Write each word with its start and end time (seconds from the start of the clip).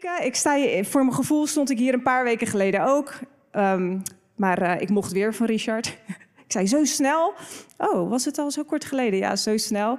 Ik 0.00 0.34
sta 0.34 0.56
hier, 0.56 0.84
voor 0.84 1.02
mijn 1.04 1.14
gevoel 1.14 1.46
stond 1.46 1.70
ik 1.70 1.78
hier 1.78 1.94
een 1.94 2.02
paar 2.02 2.24
weken 2.24 2.46
geleden 2.46 2.84
ook. 2.84 3.18
Ehm, 3.50 3.98
maar 4.36 4.62
eh, 4.62 4.80
ik 4.80 4.88
mocht 4.88 5.12
weer 5.12 5.34
van 5.34 5.46
Richard. 5.46 5.86
ik 6.46 6.52
zei 6.52 6.66
zo 6.66 6.84
snel. 6.84 7.34
Oh, 7.78 8.10
was 8.10 8.24
het 8.24 8.38
al 8.38 8.50
zo 8.50 8.62
kort 8.62 8.84
geleden? 8.84 9.18
Ja, 9.18 9.36
zo 9.36 9.56
snel. 9.56 9.98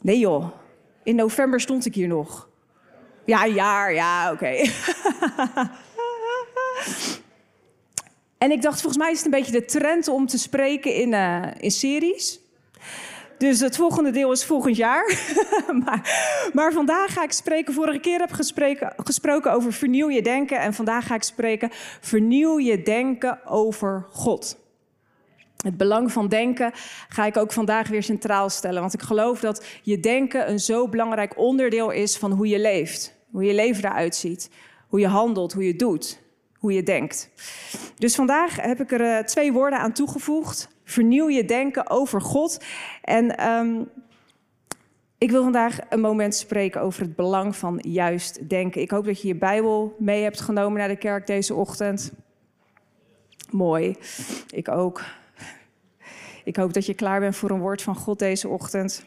Nee 0.00 0.18
joh, 0.18 0.50
in 1.02 1.14
november 1.14 1.60
stond 1.60 1.86
ik 1.86 1.94
hier 1.94 2.08
nog. 2.08 2.48
Ja, 3.24 3.44
een 3.44 3.54
jaar, 3.54 3.94
ja, 3.94 4.32
oké. 4.32 4.46
en 8.38 8.50
ik 8.50 8.62
dacht, 8.62 8.80
volgens 8.80 9.02
mij 9.02 9.10
is 9.10 9.16
het 9.16 9.24
een 9.24 9.40
beetje 9.40 9.60
de 9.60 9.64
trend 9.64 10.08
om 10.08 10.26
te 10.26 10.38
spreken 10.38 10.94
in, 10.94 11.12
uh, 11.12 11.46
in 11.58 11.70
series. 11.70 12.39
Dus 13.40 13.60
het 13.60 13.76
volgende 13.76 14.10
deel 14.10 14.32
is 14.32 14.44
volgend 14.44 14.76
jaar. 14.76 15.18
maar, 15.84 16.50
maar, 16.52 16.72
vandaag 16.72 17.12
ga 17.12 17.22
ik 17.22 17.32
spreken. 17.32 17.74
Vorige 17.74 17.98
keer 17.98 18.18
heb 18.18 18.28
ik 18.28 18.44
gesproken 18.96 19.52
over 19.52 19.72
vernieuw 19.72 20.10
je 20.10 20.22
denken. 20.22 20.58
En 20.58 20.74
vandaag 20.74 21.06
ga 21.06 21.14
ik 21.14 21.22
spreken 21.22 21.68
vernieuw 22.00 22.58
je 22.58 22.82
denken 22.82 23.46
over 23.46 24.06
God. 24.10 24.58
Het 25.56 25.76
belang 25.76 26.12
van 26.12 26.28
denken 26.28 26.72
ga 27.08 27.26
ik 27.26 27.36
ook 27.36 27.52
vandaag 27.52 27.88
weer 27.88 28.02
centraal 28.02 28.50
stellen. 28.50 28.80
Want 28.80 28.94
ik 28.94 29.02
geloof 29.02 29.40
dat 29.40 29.64
je 29.82 30.00
denken 30.00 30.50
een 30.50 30.60
zo 30.60 30.88
belangrijk 30.88 31.38
onderdeel 31.38 31.90
is 31.90 32.16
van 32.16 32.32
hoe 32.32 32.48
je 32.48 32.58
leeft. 32.58 33.14
Hoe 33.30 33.44
je 33.44 33.54
leven 33.54 33.84
eruit 33.84 34.14
ziet. 34.14 34.50
Hoe 34.88 35.00
je 35.00 35.08
handelt, 35.08 35.52
hoe 35.52 35.66
je 35.66 35.76
doet. 35.76 36.20
Hoe 36.58 36.72
je 36.72 36.82
denkt. 36.82 37.30
Dus 37.98 38.14
vandaag 38.14 38.56
heb 38.56 38.80
ik 38.80 38.92
er 38.92 39.00
uh, 39.00 39.18
twee 39.18 39.52
woorden 39.52 39.78
aan 39.78 39.92
toegevoegd. 39.92 40.68
Vernieuw 40.90 41.28
je 41.28 41.44
denken 41.44 41.90
over 41.90 42.20
God. 42.20 42.64
En 43.02 43.48
um, 43.48 43.88
ik 45.18 45.30
wil 45.30 45.42
vandaag 45.42 45.78
een 45.88 46.00
moment 46.00 46.34
spreken 46.34 46.80
over 46.80 47.02
het 47.02 47.16
belang 47.16 47.56
van 47.56 47.78
juist 47.82 48.48
denken. 48.48 48.80
Ik 48.80 48.90
hoop 48.90 49.04
dat 49.04 49.22
je 49.22 49.28
je 49.28 49.34
Bijbel 49.34 49.96
mee 49.98 50.22
hebt 50.22 50.40
genomen 50.40 50.78
naar 50.78 50.88
de 50.88 50.96
kerk 50.96 51.26
deze 51.26 51.54
ochtend. 51.54 52.12
Mooi. 53.50 53.96
Ik 54.50 54.68
ook. 54.68 55.02
Ik 56.44 56.56
hoop 56.56 56.72
dat 56.72 56.86
je 56.86 56.94
klaar 56.94 57.20
bent 57.20 57.36
voor 57.36 57.50
een 57.50 57.60
woord 57.60 57.82
van 57.82 57.94
God 57.94 58.18
deze 58.18 58.48
ochtend. 58.48 59.04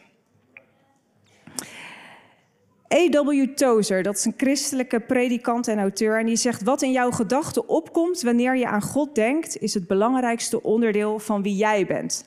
A.W. 2.92 3.54
Tozer, 3.54 4.02
dat 4.02 4.16
is 4.16 4.24
een 4.24 4.34
christelijke 4.36 5.00
predikant 5.00 5.68
en 5.68 5.78
auteur, 5.78 6.18
en 6.18 6.26
die 6.26 6.36
zegt: 6.36 6.62
Wat 6.62 6.82
in 6.82 6.92
jouw 6.92 7.10
gedachten 7.10 7.68
opkomt 7.68 8.22
wanneer 8.22 8.56
je 8.56 8.66
aan 8.66 8.82
God 8.82 9.14
denkt, 9.14 9.58
is 9.58 9.74
het 9.74 9.86
belangrijkste 9.86 10.62
onderdeel 10.62 11.18
van 11.18 11.42
wie 11.42 11.56
jij 11.56 11.86
bent. 11.86 12.24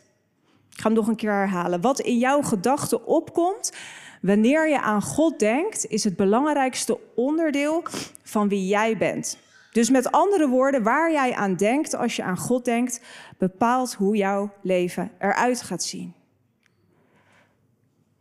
Ik 0.71 0.83
ga 0.83 0.87
hem 0.87 0.97
nog 0.97 1.07
een 1.07 1.15
keer 1.15 1.31
herhalen. 1.31 1.81
Wat 1.81 1.99
in 1.99 2.17
jouw 2.17 2.41
gedachten 2.41 3.05
opkomt 3.05 3.71
wanneer 4.21 4.69
je 4.69 4.81
aan 4.81 5.01
God 5.01 5.39
denkt, 5.39 5.85
is 5.87 6.03
het 6.03 6.15
belangrijkste 6.15 6.99
onderdeel 7.15 7.83
van 8.23 8.49
wie 8.49 8.67
jij 8.67 8.97
bent. 8.97 9.37
Dus 9.71 9.89
met 9.89 10.11
andere 10.11 10.47
woorden, 10.47 10.83
waar 10.83 11.11
jij 11.11 11.33
aan 11.33 11.55
denkt 11.55 11.95
als 11.95 12.15
je 12.15 12.23
aan 12.23 12.37
God 12.37 12.65
denkt, 12.65 13.01
bepaalt 13.37 13.93
hoe 13.93 14.15
jouw 14.15 14.51
leven 14.61 15.11
eruit 15.19 15.61
gaat 15.61 15.83
zien. 15.83 16.13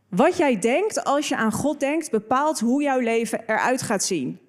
Wat 0.09 0.37
jij 0.37 0.59
denkt 0.59 1.03
als 1.03 1.27
je 1.27 1.35
aan 1.35 1.51
God 1.51 1.79
denkt, 1.79 2.11
bepaalt 2.11 2.59
hoe 2.59 2.83
jouw 2.83 2.99
leven 2.99 3.43
eruit 3.47 3.81
gaat 3.81 4.03
zien. 4.03 4.39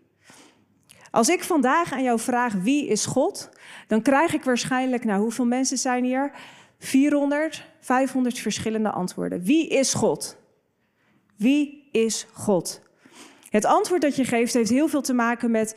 Als 1.11 1.28
ik 1.28 1.45
vandaag 1.45 1.92
aan 1.92 2.03
jou 2.03 2.19
vraag 2.19 2.53
wie 2.53 2.87
is 2.87 3.06
God, 3.06 3.48
dan 3.86 4.03
krijg 4.03 4.34
ik 4.34 4.45
waarschijnlijk, 4.45 5.05
nou 5.05 5.20
hoeveel 5.20 5.47
mensen 5.47 5.79
zijn 5.79 6.05
hier? 6.05 6.33
400, 6.79 7.64
500 7.81 8.39
verschillende 8.39 8.91
antwoorden. 8.91 9.42
Wie 9.42 9.69
is 9.69 9.95
God? 9.95 10.36
Wie 11.36 11.89
is 11.92 12.27
God? 12.33 12.81
Het 13.51 13.64
antwoord 13.64 14.03
dat 14.03 14.17
je 14.17 14.25
geeft 14.25 14.55
heeft 14.55 14.70
heel 14.70 14.89
veel 14.89 15.03
te 15.03 15.14
maken 15.14 15.51
met 15.51 15.77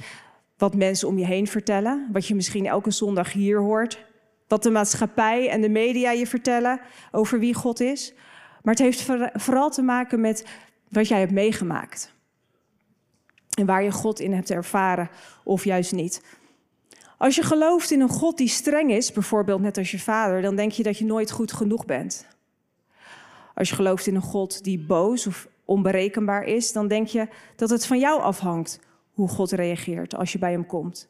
wat 0.57 0.75
mensen 0.75 1.07
om 1.07 1.17
je 1.17 1.25
heen 1.25 1.47
vertellen, 1.47 2.09
wat 2.11 2.27
je 2.27 2.35
misschien 2.35 2.65
elke 2.65 2.91
zondag 2.91 3.33
hier 3.33 3.59
hoort, 3.59 4.05
wat 4.47 4.63
de 4.63 4.71
maatschappij 4.71 5.49
en 5.49 5.61
de 5.61 5.69
media 5.69 6.11
je 6.11 6.27
vertellen 6.27 6.79
over 7.11 7.39
wie 7.39 7.53
God 7.53 7.79
is. 7.79 8.13
Maar 8.63 8.73
het 8.73 8.83
heeft 8.83 9.05
vooral 9.33 9.69
te 9.69 9.81
maken 9.81 10.21
met 10.21 10.47
wat 10.89 11.07
jij 11.07 11.19
hebt 11.19 11.31
meegemaakt. 11.31 12.13
En 13.57 13.65
waar 13.65 13.83
je 13.83 13.91
God 13.91 14.19
in 14.19 14.33
hebt 14.33 14.49
ervaren 14.49 15.09
of 15.43 15.63
juist 15.63 15.91
niet. 15.91 16.23
Als 17.17 17.35
je 17.35 17.43
gelooft 17.43 17.91
in 17.91 18.01
een 18.01 18.09
God 18.09 18.37
die 18.37 18.47
streng 18.47 18.91
is, 18.91 19.11
bijvoorbeeld 19.11 19.61
net 19.61 19.77
als 19.77 19.91
je 19.91 19.99
vader, 19.99 20.41
dan 20.41 20.55
denk 20.55 20.71
je 20.71 20.83
dat 20.83 20.97
je 20.97 21.05
nooit 21.05 21.31
goed 21.31 21.53
genoeg 21.53 21.85
bent. 21.85 22.27
Als 23.55 23.69
je 23.69 23.75
gelooft 23.75 24.07
in 24.07 24.15
een 24.15 24.21
God 24.21 24.63
die 24.63 24.79
boos 24.79 25.27
of 25.27 25.47
onberekenbaar 25.65 26.43
is, 26.43 26.71
dan 26.71 26.87
denk 26.87 27.07
je 27.07 27.27
dat 27.55 27.69
het 27.69 27.85
van 27.85 27.99
jou 27.99 28.21
afhangt 28.21 28.79
hoe 29.13 29.27
God 29.27 29.51
reageert 29.51 30.15
als 30.15 30.31
je 30.31 30.39
bij 30.39 30.51
hem 30.51 30.65
komt. 30.65 31.09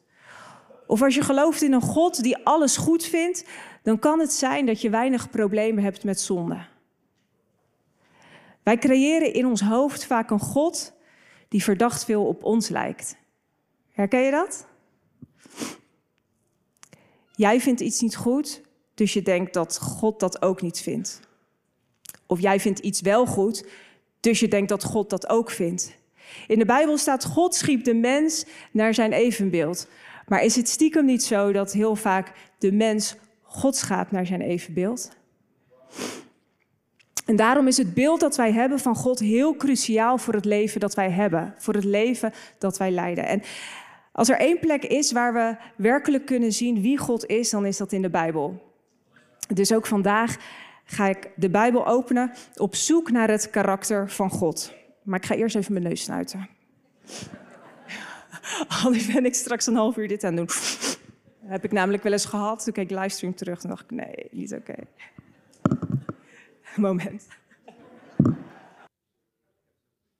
Of 0.86 1.02
als 1.02 1.14
je 1.14 1.22
gelooft 1.22 1.62
in 1.62 1.72
een 1.72 1.80
God 1.80 2.22
die 2.22 2.44
alles 2.44 2.76
goed 2.76 3.04
vindt, 3.04 3.44
dan 3.82 3.98
kan 3.98 4.20
het 4.20 4.32
zijn 4.32 4.66
dat 4.66 4.80
je 4.80 4.90
weinig 4.90 5.30
problemen 5.30 5.84
hebt 5.84 6.04
met 6.04 6.20
zonde. 6.20 6.58
Wij 8.62 8.78
creëren 8.78 9.32
in 9.32 9.46
ons 9.46 9.60
hoofd 9.60 10.04
vaak 10.04 10.30
een 10.30 10.40
God 10.40 10.92
die 11.48 11.62
verdacht 11.62 12.04
veel 12.04 12.26
op 12.26 12.44
ons 12.44 12.68
lijkt. 12.68 13.16
Herken 13.92 14.20
je 14.20 14.30
dat? 14.30 14.66
Jij 17.34 17.60
vindt 17.60 17.80
iets 17.80 18.00
niet 18.00 18.16
goed, 18.16 18.60
dus 18.94 19.12
je 19.12 19.22
denkt 19.22 19.54
dat 19.54 19.78
God 19.78 20.20
dat 20.20 20.42
ook 20.42 20.62
niet 20.62 20.80
vindt. 20.80 21.20
Of 22.26 22.40
jij 22.40 22.60
vindt 22.60 22.78
iets 22.78 23.00
wel 23.00 23.26
goed, 23.26 23.66
dus 24.20 24.40
je 24.40 24.48
denkt 24.48 24.68
dat 24.68 24.84
God 24.84 25.10
dat 25.10 25.28
ook 25.28 25.50
vindt. 25.50 25.96
In 26.46 26.58
de 26.58 26.64
Bijbel 26.64 26.98
staat: 26.98 27.24
God 27.24 27.54
schiep 27.54 27.84
de 27.84 27.94
mens 27.94 28.44
naar 28.70 28.94
zijn 28.94 29.12
evenbeeld. 29.12 29.88
Maar 30.26 30.42
is 30.42 30.56
het 30.56 30.68
stiekem 30.68 31.04
niet 31.04 31.24
zo 31.24 31.52
dat 31.52 31.72
heel 31.72 31.96
vaak 31.96 32.32
de 32.58 32.72
mens 32.72 33.16
God 33.42 33.76
schaapt 33.76 34.10
naar 34.10 34.26
zijn 34.26 34.40
evenbeeld? 34.40 35.10
En 37.24 37.36
daarom 37.36 37.66
is 37.66 37.76
het 37.76 37.94
beeld 37.94 38.20
dat 38.20 38.36
wij 38.36 38.52
hebben 38.52 38.78
van 38.78 38.94
God 38.94 39.18
heel 39.18 39.56
cruciaal 39.56 40.18
voor 40.18 40.34
het 40.34 40.44
leven 40.44 40.80
dat 40.80 40.94
wij 40.94 41.10
hebben, 41.10 41.54
voor 41.58 41.74
het 41.74 41.84
leven 41.84 42.32
dat 42.58 42.78
wij 42.78 42.90
leiden. 42.90 43.26
En 43.26 43.42
als 44.12 44.28
er 44.28 44.38
één 44.38 44.58
plek 44.58 44.84
is 44.84 45.12
waar 45.12 45.32
we 45.32 45.56
werkelijk 45.76 46.26
kunnen 46.26 46.52
zien 46.52 46.82
wie 46.82 46.98
God 46.98 47.26
is, 47.26 47.50
dan 47.50 47.66
is 47.66 47.76
dat 47.76 47.92
in 47.92 48.02
de 48.02 48.10
Bijbel. 48.10 48.70
Dus 49.54 49.72
ook 49.72 49.86
vandaag 49.86 50.36
ga 50.84 51.08
ik 51.08 51.30
de 51.36 51.50
Bijbel 51.50 51.86
openen 51.86 52.32
op 52.56 52.74
zoek 52.74 53.10
naar 53.10 53.30
het 53.30 53.50
karakter 53.50 54.10
van 54.10 54.30
God. 54.30 54.74
Maar 55.02 55.18
ik 55.18 55.26
ga 55.26 55.34
eerst 55.34 55.56
even 55.56 55.72
mijn 55.72 55.84
neus 55.84 56.02
snuiten. 56.02 56.48
Anders 58.84 59.12
ben 59.12 59.24
ik 59.24 59.34
straks 59.34 59.66
een 59.66 59.74
half 59.74 59.96
uur 59.96 60.08
dit 60.08 60.24
aan 60.24 60.36
doen. 60.36 60.48
Heb 61.44 61.64
ik 61.64 61.72
namelijk 61.72 62.02
wel 62.02 62.12
eens 62.12 62.24
gehad. 62.24 62.64
Toen 62.64 62.72
keek 62.72 62.90
ik 62.90 62.98
livestream 62.98 63.34
terug 63.34 63.62
en 63.62 63.68
dacht 63.68 63.82
ik, 63.82 63.90
nee, 63.90 64.28
niet 64.30 64.52
oké. 64.52 64.74
Moment. 66.76 67.26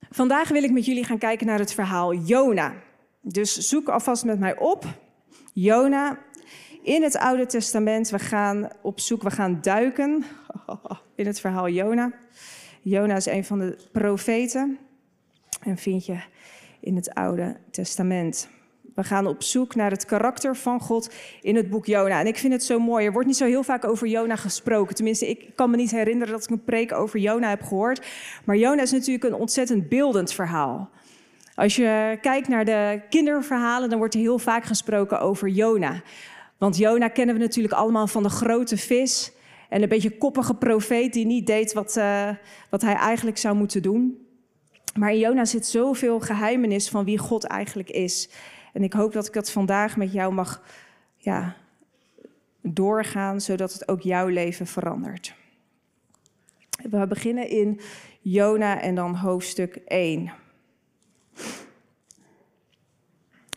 Vandaag 0.09 0.49
wil 0.49 0.63
ik 0.63 0.71
met 0.71 0.85
jullie 0.85 1.03
gaan 1.03 1.17
kijken 1.17 1.47
naar 1.47 1.59
het 1.59 1.73
verhaal 1.73 2.13
Jona. 2.13 2.73
Dus 3.21 3.53
zoek 3.57 3.89
alvast 3.89 4.25
met 4.25 4.39
mij 4.39 4.57
op. 4.57 4.85
Jona 5.53 6.19
in 6.83 7.03
het 7.03 7.17
Oude 7.17 7.45
Testament. 7.45 8.09
We 8.09 8.19
gaan 8.19 8.69
op 8.81 8.99
zoek, 8.99 9.23
we 9.23 9.31
gaan 9.31 9.61
duiken 9.61 10.25
in 11.15 11.25
het 11.25 11.39
verhaal 11.39 11.69
Jona. 11.69 12.11
Jona 12.81 13.15
is 13.15 13.25
een 13.25 13.45
van 13.45 13.59
de 13.59 13.77
profeten 13.91 14.77
en 15.61 15.77
vind 15.77 16.05
je 16.05 16.21
in 16.79 16.95
het 16.95 17.13
Oude 17.13 17.57
Testament. 17.71 18.49
We 18.95 19.03
gaan 19.03 19.27
op 19.27 19.43
zoek 19.43 19.75
naar 19.75 19.91
het 19.91 20.05
karakter 20.05 20.55
van 20.55 20.79
God 20.79 21.13
in 21.41 21.55
het 21.55 21.69
boek 21.69 21.85
Jona. 21.85 22.19
En 22.19 22.27
ik 22.27 22.37
vind 22.37 22.53
het 22.53 22.63
zo 22.63 22.79
mooi. 22.79 23.05
Er 23.05 23.11
wordt 23.11 23.27
niet 23.27 23.37
zo 23.37 23.45
heel 23.45 23.63
vaak 23.63 23.85
over 23.85 24.07
Jona 24.07 24.35
gesproken. 24.35 24.95
Tenminste, 24.95 25.29
ik 25.29 25.55
kan 25.55 25.69
me 25.69 25.75
niet 25.75 25.91
herinneren 25.91 26.33
dat 26.33 26.43
ik 26.43 26.49
een 26.49 26.63
preek 26.63 26.93
over 26.93 27.19
Jona 27.19 27.49
heb 27.49 27.61
gehoord. 27.61 28.05
Maar 28.45 28.55
Jona 28.55 28.81
is 28.81 28.91
natuurlijk 28.91 29.23
een 29.23 29.33
ontzettend 29.33 29.89
beeldend 29.89 30.33
verhaal. 30.33 30.89
Als 31.55 31.75
je 31.75 32.17
kijkt 32.21 32.47
naar 32.47 32.65
de 32.65 33.01
kinderverhalen, 33.09 33.89
dan 33.89 33.97
wordt 33.97 34.13
er 34.13 34.19
heel 34.19 34.39
vaak 34.39 34.63
gesproken 34.63 35.19
over 35.19 35.47
Jona. 35.47 36.01
Want 36.57 36.77
Jona 36.77 37.07
kennen 37.07 37.35
we 37.35 37.41
natuurlijk 37.41 37.73
allemaal 37.73 38.07
van 38.07 38.23
de 38.23 38.29
grote 38.29 38.77
vis. 38.77 39.31
En 39.69 39.81
een 39.81 39.89
beetje 39.89 40.17
koppige 40.17 40.53
profeet 40.53 41.13
die 41.13 41.25
niet 41.25 41.47
deed 41.47 41.73
wat, 41.73 41.95
uh, 41.97 42.29
wat 42.69 42.81
hij 42.81 42.93
eigenlijk 42.93 43.37
zou 43.37 43.55
moeten 43.55 43.81
doen. 43.81 44.27
Maar 44.97 45.11
in 45.11 45.19
Jona 45.19 45.45
zit 45.45 45.65
zoveel 45.65 46.19
geheimenis 46.19 46.89
van 46.89 47.05
wie 47.05 47.17
God 47.17 47.43
eigenlijk 47.43 47.89
is. 47.89 48.29
En 48.73 48.83
ik 48.83 48.93
hoop 48.93 49.13
dat 49.13 49.27
ik 49.27 49.33
dat 49.33 49.51
vandaag 49.51 49.97
met 49.97 50.13
jou 50.13 50.33
mag 50.33 50.63
ja, 51.17 51.55
doorgaan, 52.61 53.41
zodat 53.41 53.73
het 53.73 53.87
ook 53.87 54.01
jouw 54.01 54.27
leven 54.27 54.67
verandert. 54.67 55.35
We 56.89 57.07
beginnen 57.07 57.49
in 57.49 57.79
Jona 58.21 58.81
en 58.81 58.95
dan 58.95 59.15
hoofdstuk 59.15 59.75
1. 59.75 60.31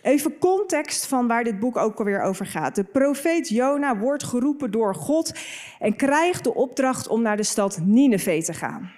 Even 0.02 0.38
context 0.38 1.06
van 1.06 1.26
waar 1.26 1.44
dit 1.44 1.58
boek 1.58 1.76
ook 1.76 1.98
alweer 1.98 2.22
over 2.22 2.46
gaat. 2.46 2.74
De 2.74 2.84
profeet 2.84 3.48
Jona 3.48 3.98
wordt 3.98 4.22
geroepen 4.22 4.70
door 4.70 4.94
God 4.94 5.32
en 5.78 5.96
krijgt 5.96 6.44
de 6.44 6.54
opdracht 6.54 7.08
om 7.08 7.22
naar 7.22 7.36
de 7.36 7.42
stad 7.42 7.78
Nineveh 7.82 8.42
te 8.42 8.52
gaan. 8.52 8.90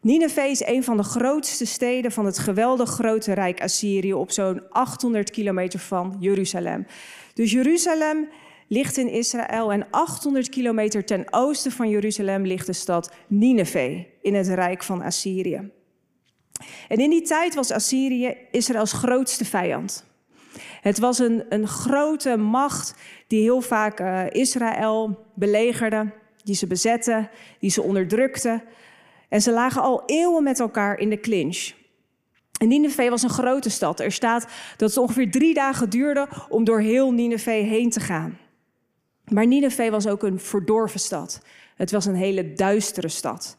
Nineveh 0.00 0.50
is 0.50 0.66
een 0.66 0.84
van 0.84 0.96
de 0.96 1.02
grootste 1.02 1.64
steden 1.64 2.12
van 2.12 2.24
het 2.24 2.38
geweldig 2.38 2.90
grote 2.90 3.32
rijk 3.32 3.62
Assyrië 3.62 4.14
op 4.14 4.30
zo'n 4.30 4.70
800 4.70 5.30
kilometer 5.30 5.78
van 5.78 6.16
Jeruzalem. 6.20 6.86
Dus 7.34 7.50
Jeruzalem 7.50 8.28
ligt 8.68 8.96
in 8.96 9.08
Israël 9.08 9.72
en 9.72 9.90
800 9.90 10.48
kilometer 10.48 11.04
ten 11.04 11.24
oosten 11.30 11.72
van 11.72 11.88
Jeruzalem 11.88 12.46
ligt 12.46 12.66
de 12.66 12.72
stad 12.72 13.12
Nineveh 13.26 14.04
in 14.22 14.34
het 14.34 14.48
rijk 14.48 14.82
van 14.82 15.02
Assyrië. 15.02 15.70
En 16.88 16.98
in 16.98 17.10
die 17.10 17.22
tijd 17.22 17.54
was 17.54 17.70
Assyrië 17.70 18.36
Israëls 18.50 18.92
grootste 18.92 19.44
vijand. 19.44 20.04
Het 20.80 20.98
was 20.98 21.18
een, 21.18 21.44
een 21.48 21.68
grote 21.68 22.36
macht 22.36 22.94
die 23.26 23.42
heel 23.42 23.60
vaak 23.60 24.00
uh, 24.00 24.24
Israël 24.30 25.26
belegerde, 25.34 26.12
die 26.44 26.54
ze 26.54 26.66
bezette, 26.66 27.28
die 27.58 27.70
ze 27.70 27.82
onderdrukte. 27.82 28.62
En 29.30 29.42
ze 29.42 29.52
lagen 29.52 29.82
al 29.82 30.02
eeuwen 30.06 30.42
met 30.42 30.60
elkaar 30.60 30.98
in 30.98 31.10
de 31.10 31.20
clinch. 31.20 31.72
En 32.60 32.68
Nineveh 32.68 33.10
was 33.10 33.22
een 33.22 33.30
grote 33.30 33.70
stad. 33.70 34.00
Er 34.00 34.12
staat 34.12 34.46
dat 34.76 34.88
het 34.88 34.98
ongeveer 34.98 35.30
drie 35.30 35.54
dagen 35.54 35.90
duurde 35.90 36.28
om 36.48 36.64
door 36.64 36.80
heel 36.80 37.12
Nineveh 37.12 37.68
heen 37.68 37.90
te 37.90 38.00
gaan. 38.00 38.38
Maar 39.24 39.46
Nineveh 39.46 39.90
was 39.90 40.06
ook 40.06 40.22
een 40.22 40.40
verdorven 40.40 41.00
stad. 41.00 41.40
Het 41.76 41.90
was 41.90 42.06
een 42.06 42.14
hele 42.14 42.52
duistere 42.52 43.08
stad. 43.08 43.54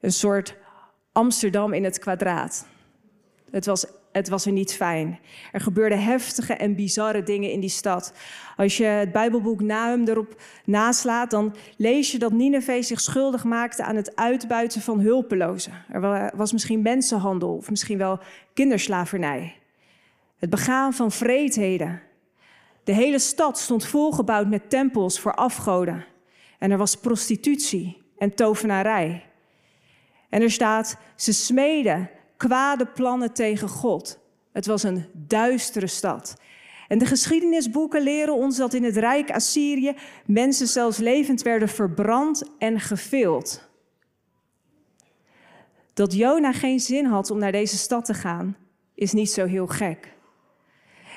Een 0.00 0.12
soort 0.12 0.56
Amsterdam 1.12 1.72
in 1.72 1.84
het 1.84 1.98
kwadraat. 1.98 2.66
Het 3.50 3.66
was, 3.66 3.86
het 4.14 4.28
was 4.28 4.46
er 4.46 4.52
niet 4.52 4.74
fijn. 4.74 5.18
Er 5.52 5.60
gebeurden 5.60 6.02
heftige 6.02 6.54
en 6.54 6.74
bizarre 6.74 7.22
dingen 7.22 7.50
in 7.50 7.60
die 7.60 7.70
stad. 7.70 8.12
Als 8.56 8.76
je 8.76 8.84
het 8.84 9.12
Bijbelboek 9.12 9.60
Nahum 9.60 10.08
erop 10.08 10.42
naslaat, 10.64 11.30
dan 11.30 11.54
lees 11.76 12.12
je 12.12 12.18
dat 12.18 12.32
Nineveh 12.32 12.82
zich 12.82 13.00
schuldig 13.00 13.44
maakte 13.44 13.84
aan 13.84 13.96
het 13.96 14.16
uitbuiten 14.16 14.80
van 14.80 15.00
hulpelozen. 15.00 15.72
Er 15.88 16.30
was 16.36 16.52
misschien 16.52 16.82
mensenhandel 16.82 17.56
of 17.56 17.70
misschien 17.70 17.98
wel 17.98 18.18
kinderslavernij. 18.52 19.56
Het 20.38 20.50
begaan 20.50 20.92
van 20.92 21.12
vreedheden. 21.12 22.02
De 22.84 22.92
hele 22.92 23.18
stad 23.18 23.58
stond 23.58 23.86
volgebouwd 23.86 24.48
met 24.48 24.70
tempels 24.70 25.20
voor 25.20 25.34
afgoden. 25.34 26.04
En 26.58 26.70
er 26.70 26.78
was 26.78 26.96
prostitutie 26.96 28.02
en 28.18 28.34
tovenarij. 28.34 29.24
En 30.28 30.42
er 30.42 30.50
staat, 30.50 30.98
ze 31.16 31.32
smeden 31.32 32.10
kwade 32.36 32.86
plannen 32.86 33.32
tegen 33.32 33.68
God. 33.68 34.18
Het 34.52 34.66
was 34.66 34.82
een 34.82 35.06
duistere 35.12 35.86
stad. 35.86 36.36
En 36.88 36.98
de 36.98 37.06
geschiedenisboeken 37.06 38.02
leren 38.02 38.34
ons 38.34 38.56
dat 38.56 38.74
in 38.74 38.84
het 38.84 38.96
rijk 38.96 39.30
Assyrië 39.30 39.94
mensen 40.26 40.66
zelfs 40.66 40.98
levend 40.98 41.42
werden 41.42 41.68
verbrand 41.68 42.42
en 42.58 42.80
gevild. 42.80 43.68
Dat 45.94 46.14
Jona 46.14 46.52
geen 46.52 46.80
zin 46.80 47.04
had 47.04 47.30
om 47.30 47.38
naar 47.38 47.52
deze 47.52 47.76
stad 47.76 48.04
te 48.04 48.14
gaan, 48.14 48.56
is 48.94 49.12
niet 49.12 49.30
zo 49.30 49.46
heel 49.46 49.66
gek. 49.66 50.12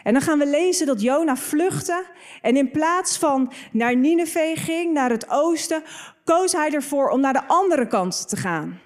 En 0.03 0.13
dan 0.13 0.21
gaan 0.21 0.39
we 0.39 0.47
lezen 0.47 0.87
dat 0.87 1.01
Jona 1.01 1.35
vluchtte 1.35 2.05
en 2.41 2.57
in 2.57 2.71
plaats 2.71 3.17
van 3.17 3.51
naar 3.71 3.95
Nineveh 3.95 4.57
ging, 4.57 4.93
naar 4.93 5.09
het 5.09 5.29
oosten, 5.29 5.83
koos 6.23 6.51
hij 6.51 6.71
ervoor 6.71 7.09
om 7.09 7.19
naar 7.19 7.33
de 7.33 7.47
andere 7.47 7.87
kant 7.87 8.29
te 8.29 8.35
gaan 8.35 8.81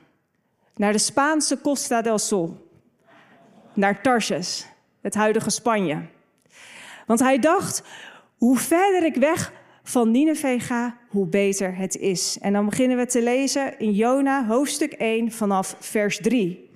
naar 0.82 0.92
de 0.92 0.98
Spaanse 0.98 1.62
Costa 1.62 2.02
del 2.02 2.18
Sol, 2.18 2.70
naar 3.74 4.02
Tarsus, 4.02 4.68
het 5.02 5.14
huidige 5.14 5.50
Spanje. 5.50 6.02
Want 7.08 7.20
hij 7.20 7.40
dacht, 7.40 7.84
hoe 8.38 8.58
verder 8.58 9.04
ik 9.04 9.16
weg 9.16 9.54
van 9.84 10.12
Nineveh 10.12 10.62
ga, 10.62 10.98
hoe 11.10 11.28
beter 11.28 11.76
het 11.76 11.96
is. 11.96 12.38
En 12.40 12.54
dan 12.54 12.66
beginnen 12.66 12.98
we 12.98 13.06
te 13.06 13.24
lezen 13.24 13.80
in 13.80 13.92
Jona 13.92 14.46
hoofdstuk 14.46 14.92
1 14.92 15.32
vanaf 15.32 15.76
vers 15.80 16.18
3. 16.18 16.70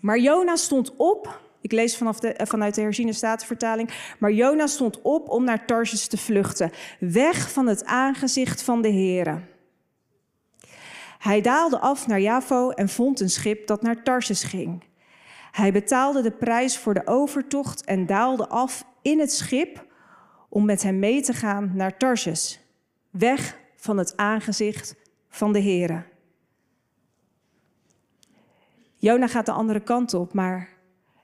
Maar 0.00 0.18
Jona 0.18 0.56
stond 0.56 0.96
op, 0.96 1.40
ik 1.60 1.72
lees 1.72 1.96
vanaf 1.96 2.20
de, 2.20 2.40
vanuit 2.42 2.74
de 2.74 2.80
herziene 2.80 3.12
statenvertaling, 3.12 3.90
maar 4.18 4.32
Jona 4.32 4.66
stond 4.66 5.02
op 5.02 5.28
om 5.28 5.44
naar 5.44 5.66
Tarsus 5.66 6.06
te 6.06 6.18
vluchten, 6.18 6.70
weg 6.98 7.52
van 7.52 7.66
het 7.66 7.84
aangezicht 7.84 8.62
van 8.62 8.82
de 8.82 8.92
Here. 8.92 9.49
Hij 11.20 11.40
daalde 11.40 11.78
af 11.78 12.06
naar 12.06 12.20
Javo 12.20 12.70
en 12.70 12.88
vond 12.88 13.20
een 13.20 13.30
schip 13.30 13.66
dat 13.66 13.82
naar 13.82 14.02
Tarsus 14.02 14.44
ging. 14.44 14.84
Hij 15.50 15.72
betaalde 15.72 16.22
de 16.22 16.30
prijs 16.30 16.78
voor 16.78 16.94
de 16.94 17.06
overtocht 17.06 17.84
en 17.84 18.06
daalde 18.06 18.48
af 18.48 18.84
in 19.02 19.18
het 19.18 19.32
schip 19.32 19.86
om 20.48 20.64
met 20.64 20.82
hem 20.82 20.98
mee 20.98 21.22
te 21.22 21.32
gaan 21.32 21.72
naar 21.74 21.96
Tarsus, 21.96 22.60
weg 23.10 23.58
van 23.76 23.98
het 23.98 24.16
aangezicht 24.16 24.96
van 25.28 25.52
de 25.52 25.62
Here. 25.62 26.02
Jona 28.96 29.26
gaat 29.26 29.46
de 29.46 29.52
andere 29.52 29.80
kant 29.80 30.14
op, 30.14 30.32
maar 30.32 30.68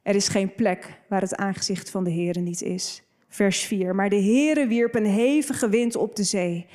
er 0.02 0.14
is 0.14 0.28
geen 0.28 0.54
plek 0.54 1.00
waar 1.08 1.20
het 1.20 1.36
aangezicht 1.36 1.90
van 1.90 2.04
de 2.04 2.12
Here 2.12 2.40
niet 2.40 2.62
is. 2.62 3.02
Vers 3.28 3.64
4. 3.64 3.94
Maar 3.94 4.08
de 4.08 4.22
Here 4.22 4.66
wierp 4.66 4.94
een 4.94 5.06
hevige 5.06 5.68
wind 5.68 5.96
op 5.96 6.16
de 6.16 6.24
zee. 6.24 6.66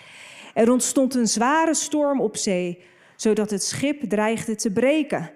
Er 0.54 0.72
ontstond 0.72 1.16
een 1.16 1.28
zware 1.28 1.74
storm 1.74 2.22
op 2.22 2.38
zee, 2.38 2.90
zodat 3.22 3.50
het 3.50 3.64
schip 3.64 4.10
dreigde 4.10 4.56
te 4.56 4.72
breken. 4.72 5.32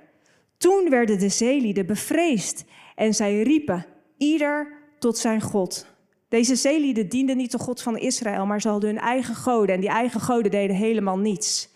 Toen 0.57 0.89
werden 0.89 1.19
de 1.19 1.29
zeelieden 1.29 1.85
bevreesd 1.85 2.65
en 2.95 3.13
zij 3.13 3.41
riepen, 3.41 3.85
ieder 4.17 4.73
tot 4.99 5.17
zijn 5.17 5.41
God. 5.41 5.85
Deze 6.29 6.55
zeelieden 6.55 7.09
dienden 7.09 7.37
niet 7.37 7.51
de 7.51 7.59
God 7.59 7.81
van 7.81 7.97
Israël, 7.97 8.45
maar 8.45 8.61
ze 8.61 8.69
hadden 8.69 8.89
hun 8.89 8.99
eigen 8.99 9.35
goden 9.35 9.75
en 9.75 9.81
die 9.81 9.89
eigen 9.89 10.21
goden 10.21 10.51
deden 10.51 10.75
helemaal 10.75 11.17
niets. 11.17 11.69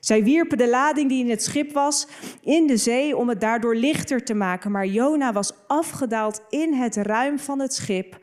Zij 0.00 0.24
wierpen 0.24 0.58
de 0.58 0.68
lading 0.68 1.08
die 1.08 1.24
in 1.24 1.30
het 1.30 1.42
schip 1.42 1.72
was 1.72 2.08
in 2.40 2.66
de 2.66 2.76
zee 2.76 3.16
om 3.16 3.28
het 3.28 3.40
daardoor 3.40 3.74
lichter 3.74 4.24
te 4.24 4.34
maken, 4.34 4.70
maar 4.70 4.86
Jona 4.86 5.32
was 5.32 5.52
afgedaald 5.66 6.42
in 6.48 6.74
het 6.74 6.96
ruim 6.96 7.38
van 7.38 7.60
het 7.60 7.74
schip, 7.74 8.18